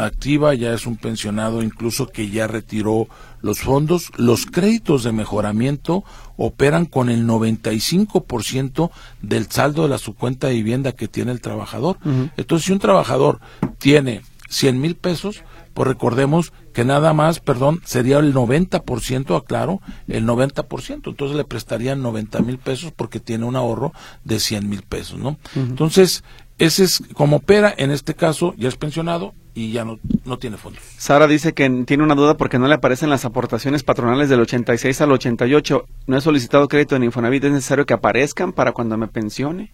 [0.00, 3.06] activa, ya es un pensionado incluso que ya retiró
[3.42, 4.10] los fondos.
[4.16, 6.02] Los créditos de mejoramiento
[6.36, 11.40] operan con el 95% del saldo de la su cuenta de vivienda que tiene el
[11.40, 11.98] trabajador.
[12.36, 13.38] Entonces, si un trabajador
[13.78, 15.42] tiene 100 mil pesos,
[15.74, 21.08] pues recordemos que nada más, perdón, sería el 90%, aclaro, el 90%.
[21.08, 23.92] Entonces le prestarían 90 mil pesos porque tiene un ahorro
[24.24, 25.38] de 100 mil pesos, ¿no?
[25.54, 26.24] Entonces,
[26.58, 30.56] ese es como opera, en este caso ya es pensionado y ya no, no tiene
[30.56, 30.82] fondos.
[30.96, 35.00] Sara dice que tiene una duda porque no le aparecen las aportaciones patronales del 86
[35.00, 35.84] al 88.
[36.06, 39.72] No he solicitado crédito en Infonavit, ¿es necesario que aparezcan para cuando me pensione?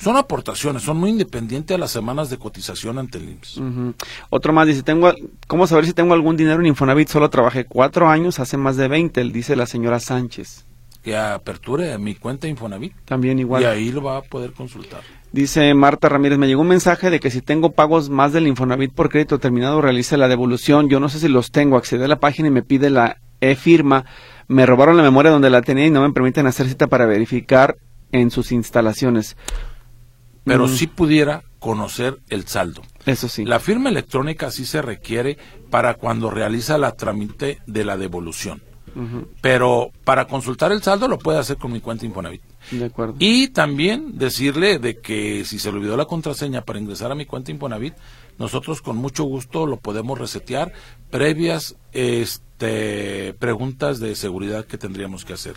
[0.00, 3.60] Son aportaciones, son muy independientes a las semanas de cotización ante el IMSS.
[4.30, 5.12] Otro más dice, tengo,
[5.46, 7.08] ¿cómo saber si tengo algún dinero en Infonavit?
[7.08, 10.64] Solo trabajé cuatro años, hace más de 20, dice la señora Sánchez.
[11.02, 13.62] Que aperture mi cuenta Infonavit También igual.
[13.62, 15.00] y ahí lo va a poder consultar.
[15.32, 18.92] Dice Marta Ramírez, me llegó un mensaje de que si tengo pagos más del Infonavit
[18.92, 20.88] por crédito terminado, realice la devolución.
[20.88, 21.76] Yo no sé si los tengo.
[21.76, 24.04] Accedí a la página y me pide la e-firma.
[24.48, 27.76] Me robaron la memoria donde la tenía y no me permiten hacer cita para verificar
[28.12, 29.36] en sus instalaciones.
[30.44, 32.82] Pero Mm, sí pudiera conocer el saldo.
[33.06, 33.44] Eso sí.
[33.44, 35.36] La firma electrónica sí se requiere
[35.70, 38.62] para cuando realiza la trámite de la devolución.
[39.40, 42.42] Pero para consultar el saldo lo puede hacer con mi cuenta Infonavit.
[42.70, 43.14] De acuerdo.
[43.18, 47.26] Y también decirle de que si se le olvidó la contraseña para ingresar a mi
[47.26, 47.94] cuenta Infonavit,
[48.38, 50.72] nosotros con mucho gusto lo podemos resetear
[51.10, 55.54] previas este, preguntas de seguridad que tendríamos que hacer.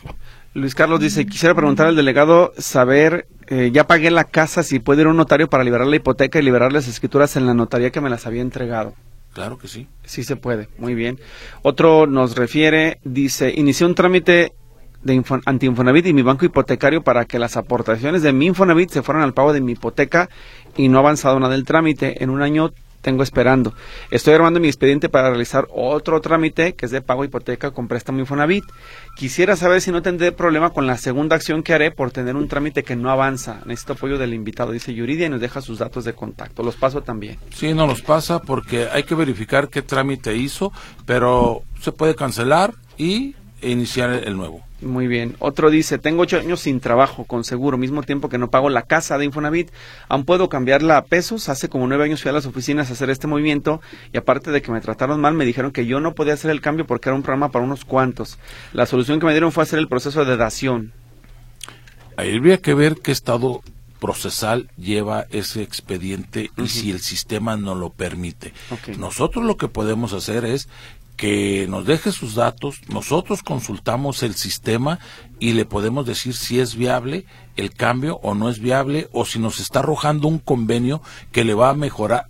[0.53, 5.01] Luis Carlos dice, quisiera preguntar al delegado, saber, eh, ya pagué la casa, si puede
[5.01, 7.91] ir a un notario para liberar la hipoteca y liberar las escrituras en la notaría
[7.91, 8.93] que me las había entregado.
[9.33, 9.87] Claro que sí.
[10.05, 11.19] Sí se puede, muy bien.
[11.63, 14.53] Otro nos refiere, dice, inicié un trámite
[15.01, 18.89] de Info- ante Infonavit y mi banco hipotecario para que las aportaciones de mi Infonavit
[18.91, 20.29] se fueran al pago de mi hipoteca
[20.77, 22.23] y no ha avanzado nada del trámite.
[22.23, 22.71] En un año
[23.03, 23.75] tengo esperando.
[24.09, 28.19] Estoy armando mi expediente para realizar otro trámite que es de pago hipoteca con préstamo
[28.19, 28.63] Infonavit.
[29.15, 32.47] Quisiera saber si no tendré problema con la segunda acción que haré por tener un
[32.47, 33.61] trámite que no avanza.
[33.65, 36.63] Necesito apoyo del invitado, dice Yuridia, y nos deja sus datos de contacto.
[36.63, 37.37] Los paso también.
[37.53, 40.71] Sí, no los pasa porque hay que verificar qué trámite hizo,
[41.05, 43.35] pero se puede cancelar y
[43.69, 44.61] iniciar el nuevo.
[44.81, 45.35] Muy bien.
[45.39, 48.83] Otro dice, tengo ocho años sin trabajo, con seguro, mismo tiempo que no pago la
[48.83, 49.71] casa de Infonavit.
[50.09, 51.49] ¿Aún puedo cambiarla a pesos?
[51.49, 54.61] Hace como nueve años fui a las oficinas a hacer este movimiento y aparte de
[54.61, 57.15] que me trataron mal, me dijeron que yo no podía hacer el cambio porque era
[57.15, 58.37] un programa para unos cuantos.
[58.73, 60.93] La solución que me dieron fue hacer el proceso de dación.
[62.17, 63.61] Ahí habría que ver qué estado
[64.03, 68.53] procesal lleva ese expediente y si el sistema no lo permite.
[68.97, 70.67] Nosotros lo que podemos hacer es
[71.23, 74.99] que nos deje sus datos, nosotros consultamos el sistema
[75.39, 79.39] y le podemos decir si es viable el cambio o no es viable o si
[79.39, 82.25] nos está arrojando un convenio que le va a mejorar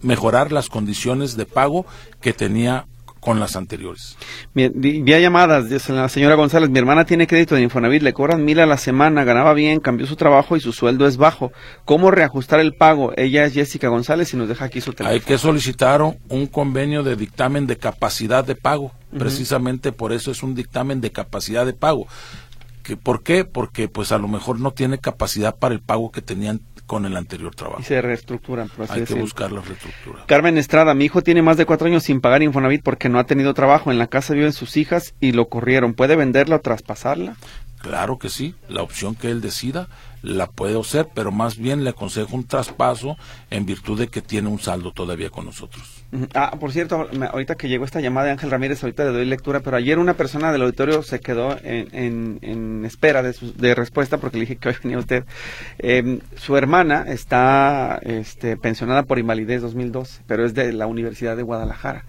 [0.00, 1.86] mejorar las condiciones de pago
[2.20, 2.86] que tenía
[3.26, 4.16] con las anteriores.
[4.54, 8.60] Vía llamadas, dice la señora González, mi hermana tiene crédito de Infonavit, le cobran mil
[8.60, 11.50] a la semana, ganaba bien, cambió su trabajo y su sueldo es bajo.
[11.84, 13.12] ¿Cómo reajustar el pago?
[13.16, 15.12] Ella es Jessica González y nos deja aquí su teléfono.
[15.12, 18.92] Hay que solicitar un convenio de dictamen de capacidad de pago.
[19.18, 22.06] Precisamente por eso es un dictamen de capacidad de pago.
[22.84, 23.44] ¿Que, ¿Por qué?
[23.44, 27.16] Porque pues a lo mejor no tiene capacidad para el pago que tenían con el
[27.16, 27.80] anterior trabajo.
[27.80, 30.24] Y se reestructuran, por así Hay que buscar la reestructura.
[30.26, 33.24] Carmen Estrada, mi hijo tiene más de cuatro años sin pagar Infonavit porque no ha
[33.24, 33.90] tenido trabajo.
[33.90, 35.94] En la casa viven sus hijas y lo corrieron.
[35.94, 37.36] ¿Puede venderla o traspasarla?
[37.80, 39.88] Claro que sí, la opción que él decida
[40.22, 43.16] la puede hacer, pero más bien le aconsejo un traspaso
[43.50, 46.04] en virtud de que tiene un saldo todavía con nosotros.
[46.34, 49.24] Ah, por cierto, me- ahorita que llegó esta llamada de Ángel Ramírez, ahorita le doy
[49.26, 53.52] lectura, pero ayer una persona del auditorio se quedó en, en- en espera de, su-
[53.54, 55.24] de respuesta porque le dije que hoy venía usted.
[55.78, 61.42] Eh, su hermana está este, pensionada por invalidez 2012, pero es de la Universidad de
[61.42, 62.04] Guadalajara.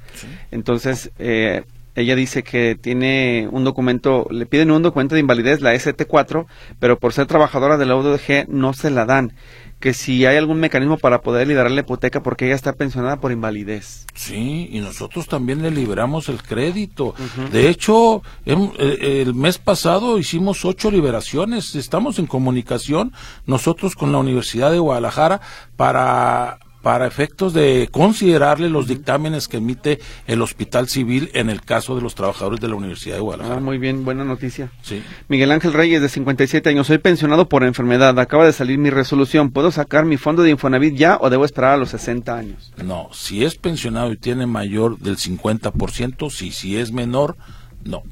[0.52, 1.64] Entonces, eh,
[1.96, 6.46] ella dice que tiene un documento, le piden un documento de invalidez, la ST4,
[6.80, 9.34] pero por ser trabajadora de la UDG no se la dan.
[9.80, 13.32] Que si hay algún mecanismo para poder liberar la hipoteca porque ella está pensionada por
[13.32, 14.06] invalidez.
[14.16, 17.14] Sí, y nosotros también le liberamos el crédito.
[17.52, 21.76] De hecho, eh, el mes pasado hicimos ocho liberaciones.
[21.76, 23.14] Estamos en comunicación
[23.46, 25.42] nosotros con la Universidad de Guadalajara
[25.76, 31.98] para para efectos de considerarle los dictámenes que emite el Hospital Civil en el caso
[31.98, 33.60] de los trabajadores de la Universidad de Ah, Guadalajara.
[33.60, 34.72] muy bien, buena noticia.
[34.84, 35.04] Sí.
[35.28, 36.88] Miguel Ángel Reyes, de 57 años.
[36.88, 38.18] Soy pensionado por enfermedad.
[38.18, 39.52] Acaba de salir mi resolución.
[39.52, 42.72] ¿Puedo sacar mi fondo de Infonavit ya o debo esperar a los 60 años?
[42.82, 47.36] No, si es pensionado y tiene mayor del 50%, sí, si es menor,
[47.84, 48.04] no.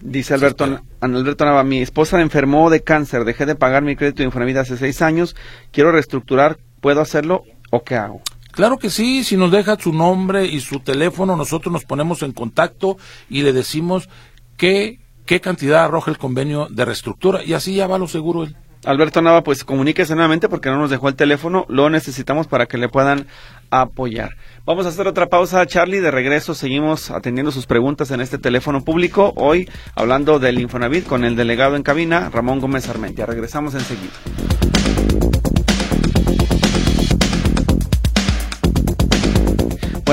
[0.00, 3.26] Dice Alberto, Alberto Nava, mi esposa enfermó de cáncer.
[3.26, 5.36] Dejé de pagar mi crédito de Infonavit hace seis años.
[5.72, 6.56] Quiero reestructurar.
[6.80, 8.20] ¿Puedo hacerlo o qué hago?
[8.52, 12.32] Claro que sí, si nos deja su nombre y su teléfono, nosotros nos ponemos en
[12.32, 12.96] contacto
[13.28, 14.08] y le decimos
[14.56, 18.56] qué, qué cantidad arroja el convenio de reestructura y así ya va lo seguro él.
[18.84, 21.64] Alberto Nava, pues comuníquese nuevamente porque no nos dejó el teléfono.
[21.68, 23.26] Lo necesitamos para que le puedan
[23.70, 24.36] apoyar.
[24.66, 26.00] Vamos a hacer otra pausa, Charlie.
[26.00, 29.32] De regreso seguimos atendiendo sus preguntas en este teléfono público.
[29.36, 33.24] Hoy hablando del Infonavit con el delegado en cabina, Ramón Gómez Armentia.
[33.24, 34.12] Regresamos enseguida.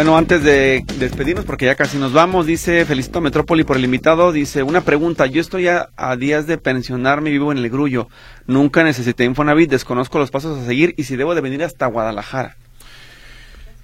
[0.02, 3.86] Bueno, antes de despedirnos, porque ya casi nos vamos, dice, felicito a Metrópoli por el
[3.86, 8.08] invitado, dice, una pregunta, yo estoy a, a días de pensionarme, vivo en el Grullo,
[8.48, 12.58] nunca necesité Infonavit, desconozco los pasos a seguir y si debo de venir hasta Guadalajara.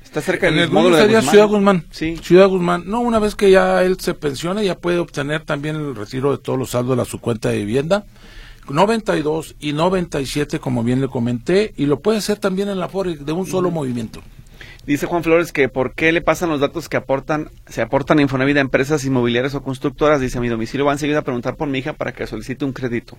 [0.04, 1.30] Está cerca del el módulo de Guzmán.
[1.30, 1.86] Ciudad Guzmán.
[1.92, 2.18] Sí.
[2.24, 2.86] Ciudad Guzmán.
[2.88, 6.40] No, una vez que ya él se pensione, ya puede obtener también el retiro de
[6.40, 8.06] todos los saldos de su cuenta de vivienda.
[8.68, 13.18] 92 y 97, como bien le comenté, y lo puede hacer también en la FORE
[13.18, 14.24] de un solo movimiento.
[14.88, 18.22] Dice Juan Flores que por qué le pasan los datos que aportan, se aportan a
[18.22, 20.22] Infonavit a empresas inmobiliarias o constructoras.
[20.22, 23.18] Dice, mi domicilio van seguido a preguntar por mi hija para que solicite un crédito.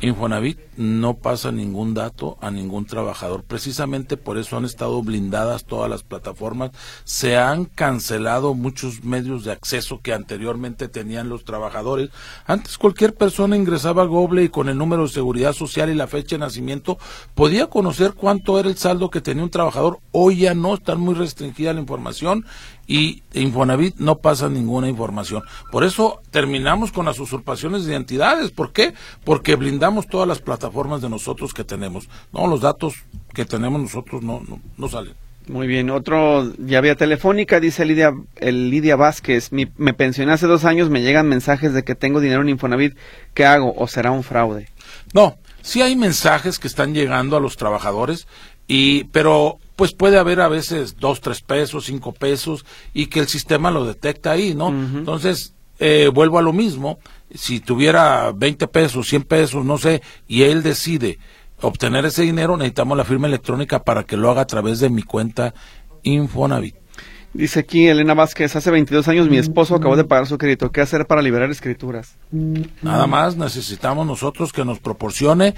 [0.00, 3.42] Infonavit no pasa ningún dato a ningún trabajador.
[3.42, 6.70] Precisamente por eso han estado blindadas todas las plataformas.
[7.02, 12.10] Se han cancelado muchos medios de acceso que anteriormente tenían los trabajadores.
[12.46, 16.06] Antes cualquier persona ingresaba a Google y con el número de seguridad social y la
[16.06, 16.96] fecha de nacimiento
[17.34, 19.98] podía conocer cuánto era el saldo que tenía un trabajador.
[20.12, 22.44] Hoy ya no, está muy restringida la información
[22.86, 25.42] y Infonavit no pasa ninguna información.
[25.70, 28.50] Por eso terminamos con las usurpaciones de identidades.
[28.50, 28.94] ¿Por qué?
[29.24, 32.08] Porque blindamos todas las plataformas de nosotros que tenemos.
[32.32, 32.94] No, los datos
[33.34, 35.14] que tenemos nosotros no, no, no salen.
[35.48, 40.46] Muy bien, otro, ya vía telefónica, dice Lidia, el Lidia Vázquez, mi- me pensioné hace
[40.46, 42.96] dos años, me llegan mensajes de que tengo dinero en Infonavit,
[43.34, 43.74] ¿qué hago?
[43.76, 44.68] ¿O será un fraude?
[45.12, 48.28] No, sí hay mensajes que están llegando a los trabajadores,
[48.68, 53.28] y, pero pues puede haber a veces dos, tres pesos, cinco pesos, y que el
[53.28, 54.68] sistema lo detecta ahí, ¿no?
[54.68, 56.98] Entonces, eh, vuelvo a lo mismo,
[57.34, 61.18] si tuviera 20 pesos, 100 pesos, no sé, y él decide
[61.60, 65.02] obtener ese dinero, necesitamos la firma electrónica para que lo haga a través de mi
[65.02, 65.54] cuenta
[66.02, 66.76] Infonavit.
[67.34, 70.82] Dice aquí Elena Vázquez, hace 22 años mi esposo acabó de pagar su crédito, ¿qué
[70.82, 72.16] hacer para liberar escrituras?
[72.30, 75.54] Nada más necesitamos nosotros que nos proporcione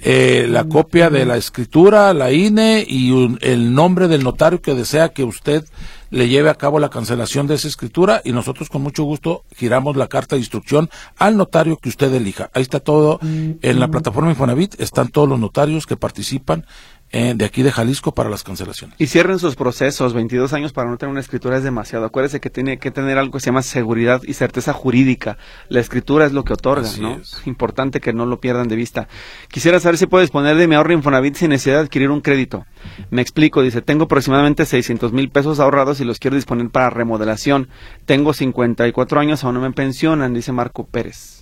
[0.00, 4.74] eh, la copia de la escritura, la INE y un- el nombre del notario que
[4.74, 5.64] desea que usted
[6.10, 9.96] le lleve a cabo la cancelación de esa escritura y nosotros con mucho gusto giramos
[9.96, 10.88] la carta de instrucción
[11.18, 12.48] al notario que usted elija.
[12.54, 13.18] Ahí está todo
[13.60, 16.64] en la plataforma Infonavit, están todos los notarios que participan
[17.10, 18.96] eh, de aquí de Jalisco para las cancelaciones.
[18.98, 22.04] Y cierren sus procesos, 22 años para no tener una escritura es demasiado.
[22.04, 25.38] Acuérdese que tiene que tener algo que se llama seguridad y certeza jurídica.
[25.68, 27.16] La escritura es lo que otorga, Así ¿no?
[27.16, 27.40] es.
[27.46, 29.08] Importante que no lo pierdan de vista.
[29.48, 32.66] Quisiera saber si puedo disponer de mi ahorro Infonavit sin necesidad de adquirir un crédito.
[33.10, 37.68] Me explico, dice, tengo aproximadamente 600 mil pesos ahorrados y los quiero disponer para remodelación.
[38.04, 41.37] Tengo 54 años, aún no me pensionan, dice Marco Pérez.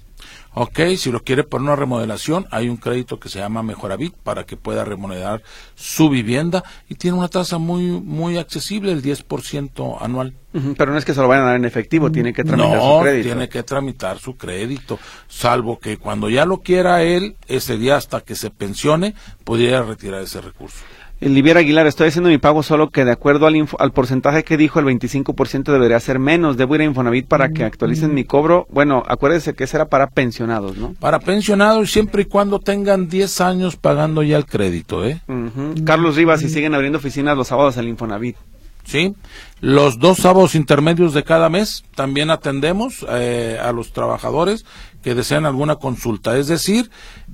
[0.59, 4.45] Ok, si lo quiere por una remodelación, hay un crédito que se llama Mejoravit para
[4.45, 5.43] que pueda remodelar
[5.75, 10.33] su vivienda y tiene una tasa muy muy accesible, el 10% anual.
[10.79, 12.97] Pero no es que se lo vayan a dar en efectivo, tiene que tramitar no,
[12.97, 13.29] su crédito.
[13.29, 14.99] tiene que tramitar su crédito,
[15.29, 20.23] salvo que cuando ya lo quiera él, ese día hasta que se pensione, pudiera retirar
[20.23, 20.79] ese recurso.
[21.21, 24.59] Livier Aguilar, estoy haciendo mi pago solo que de acuerdo al, info- al porcentaje que
[24.59, 26.59] dijo, el 25% debería ser menos.
[26.59, 28.67] Debo ir a Infonavit para que actualicen mi cobro.
[28.71, 30.93] Bueno, acuérdese que ese era para pensionados, ¿no?
[31.01, 35.23] Para pensionados, siempre y cuando tengan 10 años pagando ya el crédito, ¿eh?
[35.27, 35.85] Ujú.
[35.87, 38.37] Carlos Rivas, y siguen abriendo oficinas los sábados al Infonavit.
[38.85, 39.15] ¿sí?
[39.61, 44.65] Los dos sábados intermedios de cada mes también atendemos eh, a los trabajadores
[45.07, 46.37] que desean alguna consulta.
[46.37, 46.91] Es decir,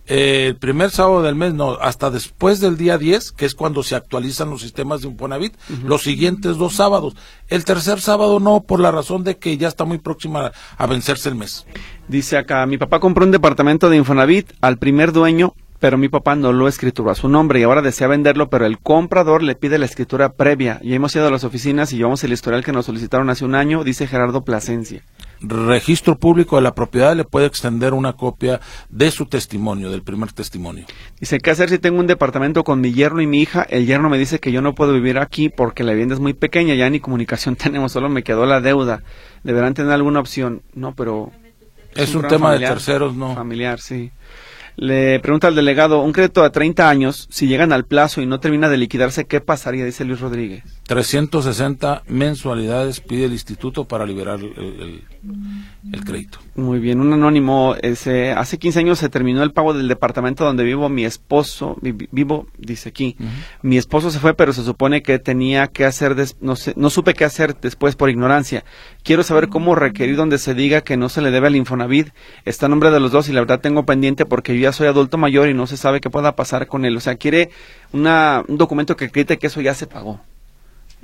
[0.07, 3.83] eh, el primer sábado del mes, no, hasta después del día 10, que es cuando
[3.83, 7.17] se actualizan los sistemas de Infonavit, los siguientes dos sábados.
[7.49, 11.31] El tercer sábado no, por la razón de que ya está muy próxima a vencerse
[11.31, 11.65] el mes.
[12.09, 16.37] Dice acá, mi papá compró un departamento de Infonavit al primer dueño, pero mi papá
[16.37, 19.79] no lo escrituró a su nombre y ahora desea venderlo, pero el comprador le pide
[19.79, 20.79] la escritura previa.
[20.81, 23.57] Y hemos ido a las oficinas y llevamos el historial que nos solicitaron hace un
[23.57, 25.03] año, dice Gerardo Plasencia.
[25.41, 28.61] Registro público de la propiedad le puede extender una copia
[28.91, 30.85] de su testimonio, del primer testimonio.
[31.19, 33.67] Dice, ¿qué hacer si tengo un departamento con mi yerno y mi hija?
[33.69, 36.33] El yerno me dice que yo no puedo vivir aquí porque la vivienda es muy
[36.33, 39.03] pequeña, ya ni comunicación tenemos, solo me quedó la deuda.
[39.43, 40.63] ¿Deberán tener alguna opción?
[40.75, 41.33] No, pero...
[41.97, 43.35] Es un tema de terceros, no.
[43.35, 44.13] Familiar, sí.
[44.77, 48.41] Le pregunta al delegado, un crédito a 30 años, si llegan al plazo y no
[48.41, 49.85] termina de liquidarse, ¿qué pasaría?
[49.85, 50.65] Dice Luis Rodríguez.
[50.97, 55.03] 360 mensualidades pide el instituto para liberar el, el-
[55.93, 56.39] el crédito.
[56.57, 60.65] Muy bien, un anónimo, ese, hace 15 años se terminó el pago del departamento donde
[60.65, 63.17] vivo mi esposo, vi- vi- vivo, dice aquí,
[63.63, 66.91] mi esposo se fue, pero se supone que tenía que hacer, des- no, sé, no
[66.91, 68.65] supe qué hacer después por ignorancia.
[69.05, 72.09] Quiero saber cómo requerir donde se diga que no se le debe al Infonavit.
[72.45, 74.89] Está a nombre de los dos y la verdad tengo pendiente porque yo ya soy
[74.89, 76.97] adulto mayor y no se sabe qué pueda pasar con él.
[76.97, 77.51] O sea, quiere
[77.93, 80.21] una, un documento que acredite que eso ya se pagó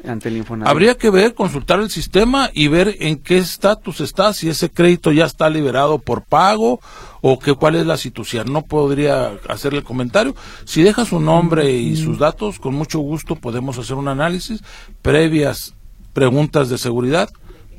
[0.06, 0.70] ante el Infonavit.
[0.70, 5.12] Habría que ver, consultar el sistema y ver en qué estatus está, si ese crédito
[5.12, 6.80] ya está liberado por pago
[7.20, 8.52] o que cuál es la situación.
[8.52, 10.34] No podría hacerle comentario.
[10.64, 14.62] Si deja su nombre y sus datos, con mucho gusto podemos hacer un análisis
[15.02, 15.74] previas
[16.12, 17.28] preguntas de seguridad,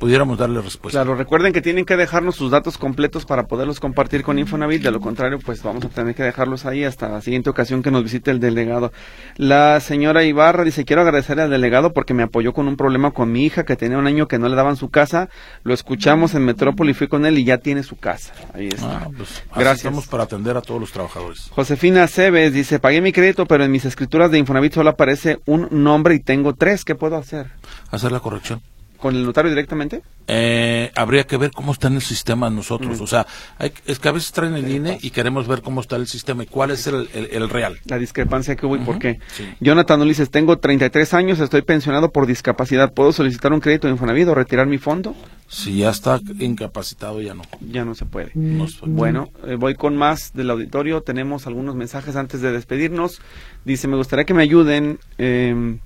[0.00, 0.98] pudiéramos darle respuesta.
[0.98, 4.90] Claro, recuerden que tienen que dejarnos sus datos completos para poderlos compartir con Infonavit, de
[4.90, 8.02] lo contrario, pues vamos a tener que dejarlos ahí hasta la siguiente ocasión que nos
[8.02, 8.92] visite el delegado.
[9.36, 13.30] La señora Ibarra dice, quiero agradecer al delegado porque me apoyó con un problema con
[13.30, 15.28] mi hija que tenía un año que no le daban su casa,
[15.62, 18.32] lo escuchamos en Metrópoli, fui con él y ya tiene su casa.
[18.54, 19.02] Ahí está.
[19.02, 19.84] Ah, pues, Gracias.
[19.84, 21.50] Estamos para atender a todos los trabajadores.
[21.50, 25.68] Josefina Cebes dice, pagué mi crédito, pero en mis escrituras de Infonavit solo aparece un
[25.70, 27.50] nombre y tengo tres, ¿qué puedo hacer?
[27.90, 28.62] Hacer la corrección.
[29.00, 30.02] ¿Con el notario directamente?
[30.26, 33.00] Eh, habría que ver cómo está en el sistema nosotros.
[33.00, 33.02] Mm.
[33.02, 33.26] O sea,
[33.58, 36.42] hay- es que a veces traen el INE y queremos ver cómo está el sistema
[36.42, 37.78] y cuál es el, el- el real.
[37.86, 39.18] La discrepancia que hubo y por qué.
[39.34, 39.48] sí.
[39.60, 42.92] Jonathan Ulises, tengo 33 años, estoy pensionado por discapacidad.
[42.92, 45.16] ¿Puedo solicitar un crédito de Infonavit o retirar mi fondo?
[45.48, 47.42] Si ya está incapacitado, ya no.
[47.60, 48.30] Ya no se puede.
[48.34, 48.92] No se puede.
[48.92, 51.00] Bueno, eh, voy con más del auditorio.
[51.00, 53.20] Tenemos algunos mensajes antes de despedirnos.
[53.64, 54.98] Dice, me gustaría que me ayuden.
[55.18, 55.78] eh,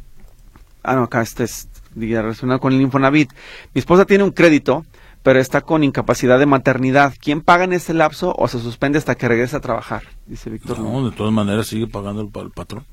[0.82, 3.30] ah, no, acá este es relacionado con el Infonavit.
[3.74, 4.84] Mi esposa tiene un crédito,
[5.22, 7.14] pero está con incapacidad de maternidad.
[7.18, 10.02] ¿Quién paga en ese lapso o se suspende hasta que regrese a trabajar?
[10.26, 10.78] Dice Víctor.
[10.78, 12.84] No, de todas maneras sigue pagando el, pa- el patrón.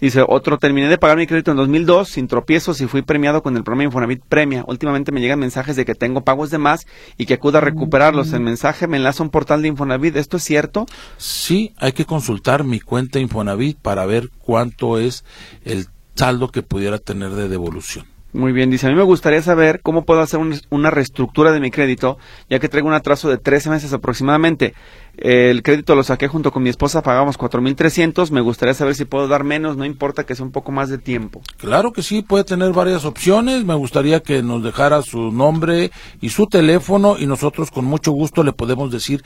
[0.00, 3.56] Dice otro, terminé de pagar mi crédito en 2002 sin tropiezos y fui premiado con
[3.56, 4.64] el programa Infonavit Premia.
[4.68, 6.86] Últimamente me llegan mensajes de que tengo pagos de más
[7.18, 8.32] y que acuda a recuperarlos.
[8.32, 10.14] El mensaje me enlaza a un portal de Infonavit.
[10.16, 10.86] ¿Esto es cierto?
[11.18, 15.24] Sí, hay que consultar mi cuenta Infonavit para ver cuánto es
[15.64, 18.06] el saldo que pudiera tener de devolución.
[18.36, 21.60] Muy bien, dice, a mí me gustaría saber cómo puedo hacer un- una reestructura de
[21.60, 22.18] mi crédito,
[22.50, 24.74] ya que traigo un atraso de 13 meses aproximadamente.
[25.16, 29.26] El crédito lo saqué junto con mi esposa, pagamos 4.300, me gustaría saber si puedo
[29.26, 31.40] dar menos, no importa que sea un poco más de tiempo.
[31.56, 33.64] Claro que sí, puede tener varias opciones.
[33.64, 38.42] Me gustaría que nos dejara su nombre y su teléfono y nosotros con mucho gusto
[38.44, 39.22] le podemos decir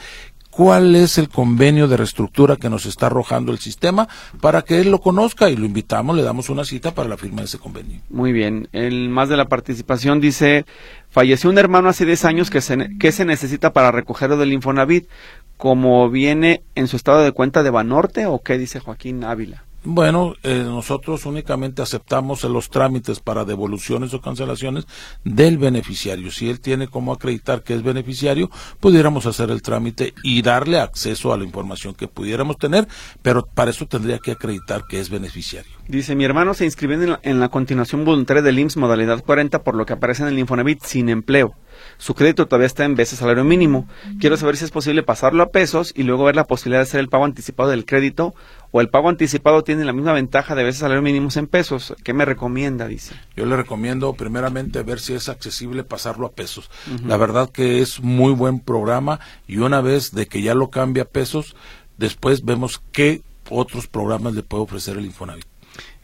[0.51, 4.09] cuál es el convenio de reestructura que nos está arrojando el sistema
[4.41, 7.39] para que él lo conozca y lo invitamos, le damos una cita para la firma
[7.39, 8.01] de ese convenio.
[8.11, 8.69] Muy bien.
[8.73, 10.67] El más de la participación dice,
[11.09, 15.09] falleció un hermano hace 10 años que se, ¿qué se necesita para recogerlo del Infonavit?
[15.57, 19.65] ¿Como viene en su estado de cuenta de Banorte o qué dice Joaquín Ávila?
[19.83, 24.87] Bueno, eh, nosotros únicamente aceptamos los trámites para devoluciones o cancelaciones
[25.25, 26.31] del beneficiario.
[26.31, 31.33] Si él tiene como acreditar que es beneficiario, pudiéramos hacer el trámite y darle acceso
[31.33, 32.89] a la información que pudiéramos tener,
[33.23, 35.73] pero para eso tendría que acreditar que es beneficiario.
[35.89, 39.63] Dice, mi hermano se inscribió en la, en la continuación voluntaria del IMSS modalidad 40
[39.63, 41.55] por lo que aparece en el Infonavit sin empleo.
[41.99, 43.89] Su crédito todavía está en veces salario mínimo.
[44.19, 47.01] Quiero saber si es posible pasarlo a pesos y luego ver la posibilidad de hacer
[47.01, 48.35] el pago anticipado del crédito
[48.73, 51.95] o el pago anticipado tiene la misma ventaja de veces salario mínimos en pesos.
[52.05, 52.87] ¿Qué me recomienda?
[52.87, 53.15] Dice.
[53.37, 56.71] Yo le recomiendo primeramente ver si es accesible pasarlo a pesos.
[57.07, 61.05] La verdad que es muy buen programa y una vez de que ya lo cambia
[61.05, 61.57] a pesos,
[61.99, 65.47] después vemos qué otros programas le puede ofrecer el Infonavit.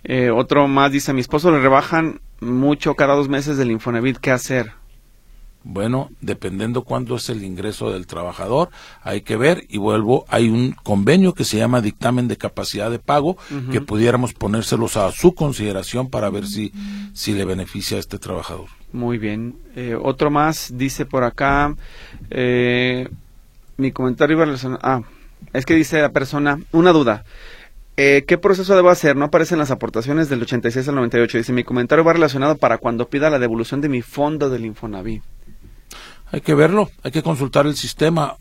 [0.04, 4.18] Eh, otro más dice, a mi esposo le rebajan mucho cada dos meses del Infonavit.
[4.18, 4.72] ¿Qué hacer?
[5.68, 8.70] Bueno, dependiendo cuándo es el ingreso del trabajador,
[9.02, 13.00] hay que ver y vuelvo, hay un convenio que se llama dictamen de capacidad de
[13.00, 13.36] pago
[13.72, 16.72] que pudiéramos ponérselos a su consideración para ver si,
[17.14, 18.66] si le beneficia a este trabajador.
[18.92, 19.56] Muy bien.
[19.74, 21.74] Eh, otro más dice por acá,
[22.30, 23.08] eh,
[23.76, 24.80] mi comentario iba relacionado...
[24.84, 25.02] Ah,
[25.52, 27.24] es que dice la persona, una duda.
[27.96, 29.16] Eh, ¿Qué proceso debo hacer?
[29.16, 31.38] No aparecen las aportaciones del 86 al 98.
[31.38, 35.24] Dice, mi comentario va relacionado para cuando pida la devolución de mi fondo del Infonavit.
[36.32, 38.36] Hay que verlo, hay que consultar el sistema,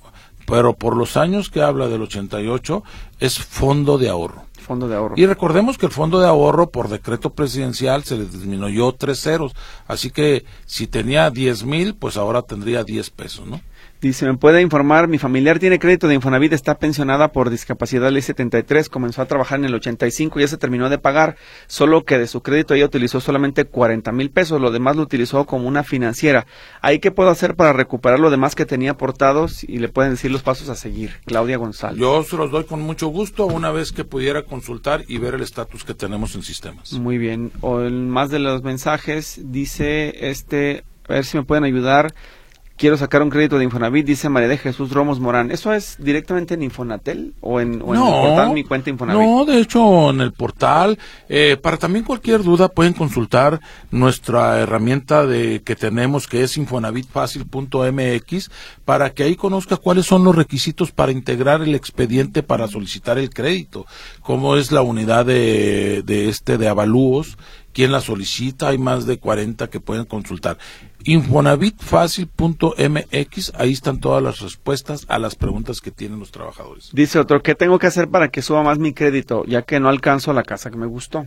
[0.45, 2.83] pero por los años que habla del 88
[3.19, 4.43] es fondo de ahorro.
[4.65, 5.13] Fondo de ahorro.
[5.17, 9.53] Y recordemos que el fondo de ahorro por decreto presidencial se le disminuyó tres ceros,
[9.88, 13.61] así que si tenía 10 mil, pues ahora tendría 10 pesos, ¿no?
[14.01, 15.07] Dice, ¿me puede informar?
[15.07, 19.59] Mi familiar tiene crédito de Infonavit, está pensionada por discapacidad ley 73, comenzó a trabajar
[19.59, 23.19] en el 85, ya se terminó de pagar, solo que de su crédito ella utilizó
[23.19, 26.45] solamente 40 mil pesos, lo demás lo utilizó como una financiera.
[26.82, 29.63] ¿Ahí qué puedo hacer para recuperar lo demás que tenía aportados?
[29.63, 31.13] Y le pueden decir los pasos a seguir.
[31.26, 31.99] Claudia González.
[31.99, 35.41] Yo se los doy con mucho gusto una vez que pudiera consultar y ver el
[35.41, 36.93] estatus que tenemos en sistemas.
[36.93, 37.51] Muy bien.
[37.61, 42.13] O el más de los mensajes dice este, a ver si me pueden ayudar.
[42.78, 45.49] Quiero sacar un crédito de Infonavit, dice María de Jesús Romos Morán.
[45.49, 49.21] ¿Eso es directamente en Infonatel o en, o en el portal Mi Cuenta Infonavit?
[49.21, 50.99] No, de hecho, en el portal,
[51.30, 53.61] eh, para también cualquier duda pueden consultar
[53.91, 58.51] nuestra herramienta de que tenemos que es infonavitfacil.mx
[58.84, 63.30] para que ahí conozca cuáles son los requisitos para integrar el expediente para solicitar el
[63.30, 63.86] crédito,
[64.19, 67.38] cómo es la unidad de, de este de avalúos,
[67.76, 70.57] quién la solicita, hay más de 40 que pueden consultar.
[71.03, 76.91] Infonavitfacil.mx, ahí están todas las respuestas a las preguntas que tienen los trabajadores.
[76.93, 79.89] Dice otro, ¿qué tengo que hacer para que suba más mi crédito, ya que no
[79.89, 81.26] alcanzo la casa que me gustó?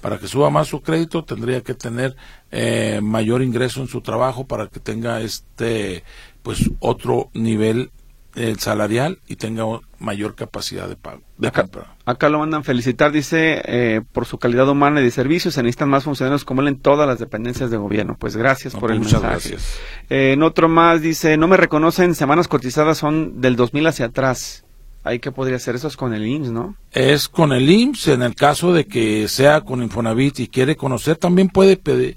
[0.00, 2.16] Para que suba más su crédito tendría que tener
[2.50, 6.04] eh, mayor ingreso en su trabajo para que tenga este
[6.42, 7.90] pues otro nivel
[8.34, 9.64] eh, salarial y tenga
[9.98, 11.20] mayor capacidad de pago.
[11.36, 11.68] De acá,
[12.04, 15.50] acá, lo mandan felicitar, dice, eh, por su calidad humana y de servicio.
[15.50, 18.16] Se necesitan más funcionarios como él en todas las dependencias de gobierno.
[18.18, 19.50] Pues gracias por el muchas mensaje.
[19.50, 19.78] Gracias.
[20.08, 24.64] Eh, en otro más dice, no me reconocen, semanas cotizadas son del 2000 hacia atrás.
[25.04, 26.76] Ahí que podría ser eso es con el IMSS, ¿no?
[26.92, 31.16] Es con el IMSS, en el caso de que sea con Infonavit y quiere conocer,
[31.16, 32.16] también puede pedir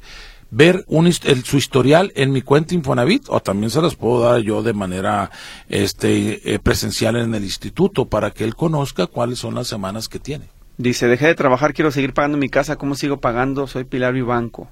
[0.51, 4.41] ver un, el, su historial en mi cuenta Infonavit o también se las puedo dar
[4.41, 5.31] yo de manera
[5.69, 10.19] este, eh, presencial en el instituto para que él conozca cuáles son las semanas que
[10.19, 10.45] tiene.
[10.77, 13.67] Dice, dejé de trabajar, quiero seguir pagando mi casa, ¿cómo sigo pagando?
[13.67, 14.69] Soy Pilar y Banco.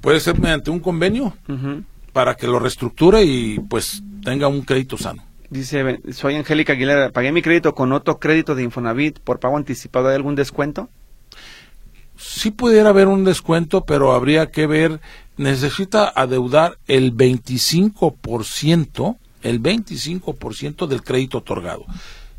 [0.00, 1.34] Puede ser mediante un convenio
[2.12, 5.24] para que lo reestructure y pues tenga un crédito sano.
[5.50, 10.08] Dice, soy Angélica Aguilera, pagué mi crédito con otro crédito de Infonavit por pago anticipado.
[10.08, 10.88] ¿Hay algún descuento?
[12.20, 15.00] Sí pudiera haber un descuento, pero habría que ver,
[15.38, 21.86] necesita adeudar el 25%, el 25% del crédito otorgado.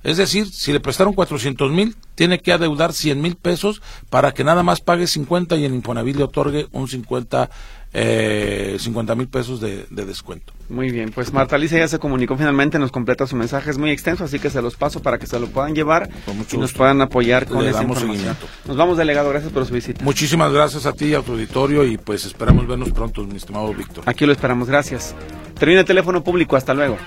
[0.04, 4.44] Es decir, si le prestaron 400 mil, tiene que adeudar 100 mil pesos para que
[4.44, 7.50] nada más pague 50 y en Infonavit le otorgue un 50
[7.94, 10.54] eh, 50 mil pesos de, descuento.
[10.70, 13.92] Muy bien, pues Marta Alicia ya se comunicó finalmente, nos completa su mensaje, es muy
[13.92, 16.10] extenso, así que se los paso para que se lo puedan llevar
[16.52, 18.38] y nos puedan apoyar con esa información.
[18.66, 20.04] Nos vamos, delegado, gracias por su visita.
[20.04, 23.74] Muchísimas gracias a ti y a tu auditorio y pues esperamos vernos pronto, mi estimado
[23.74, 24.04] Víctor.
[24.08, 25.14] Aquí lo esperamos, gracias.
[25.60, 26.98] Termina el teléfono público, hasta luego.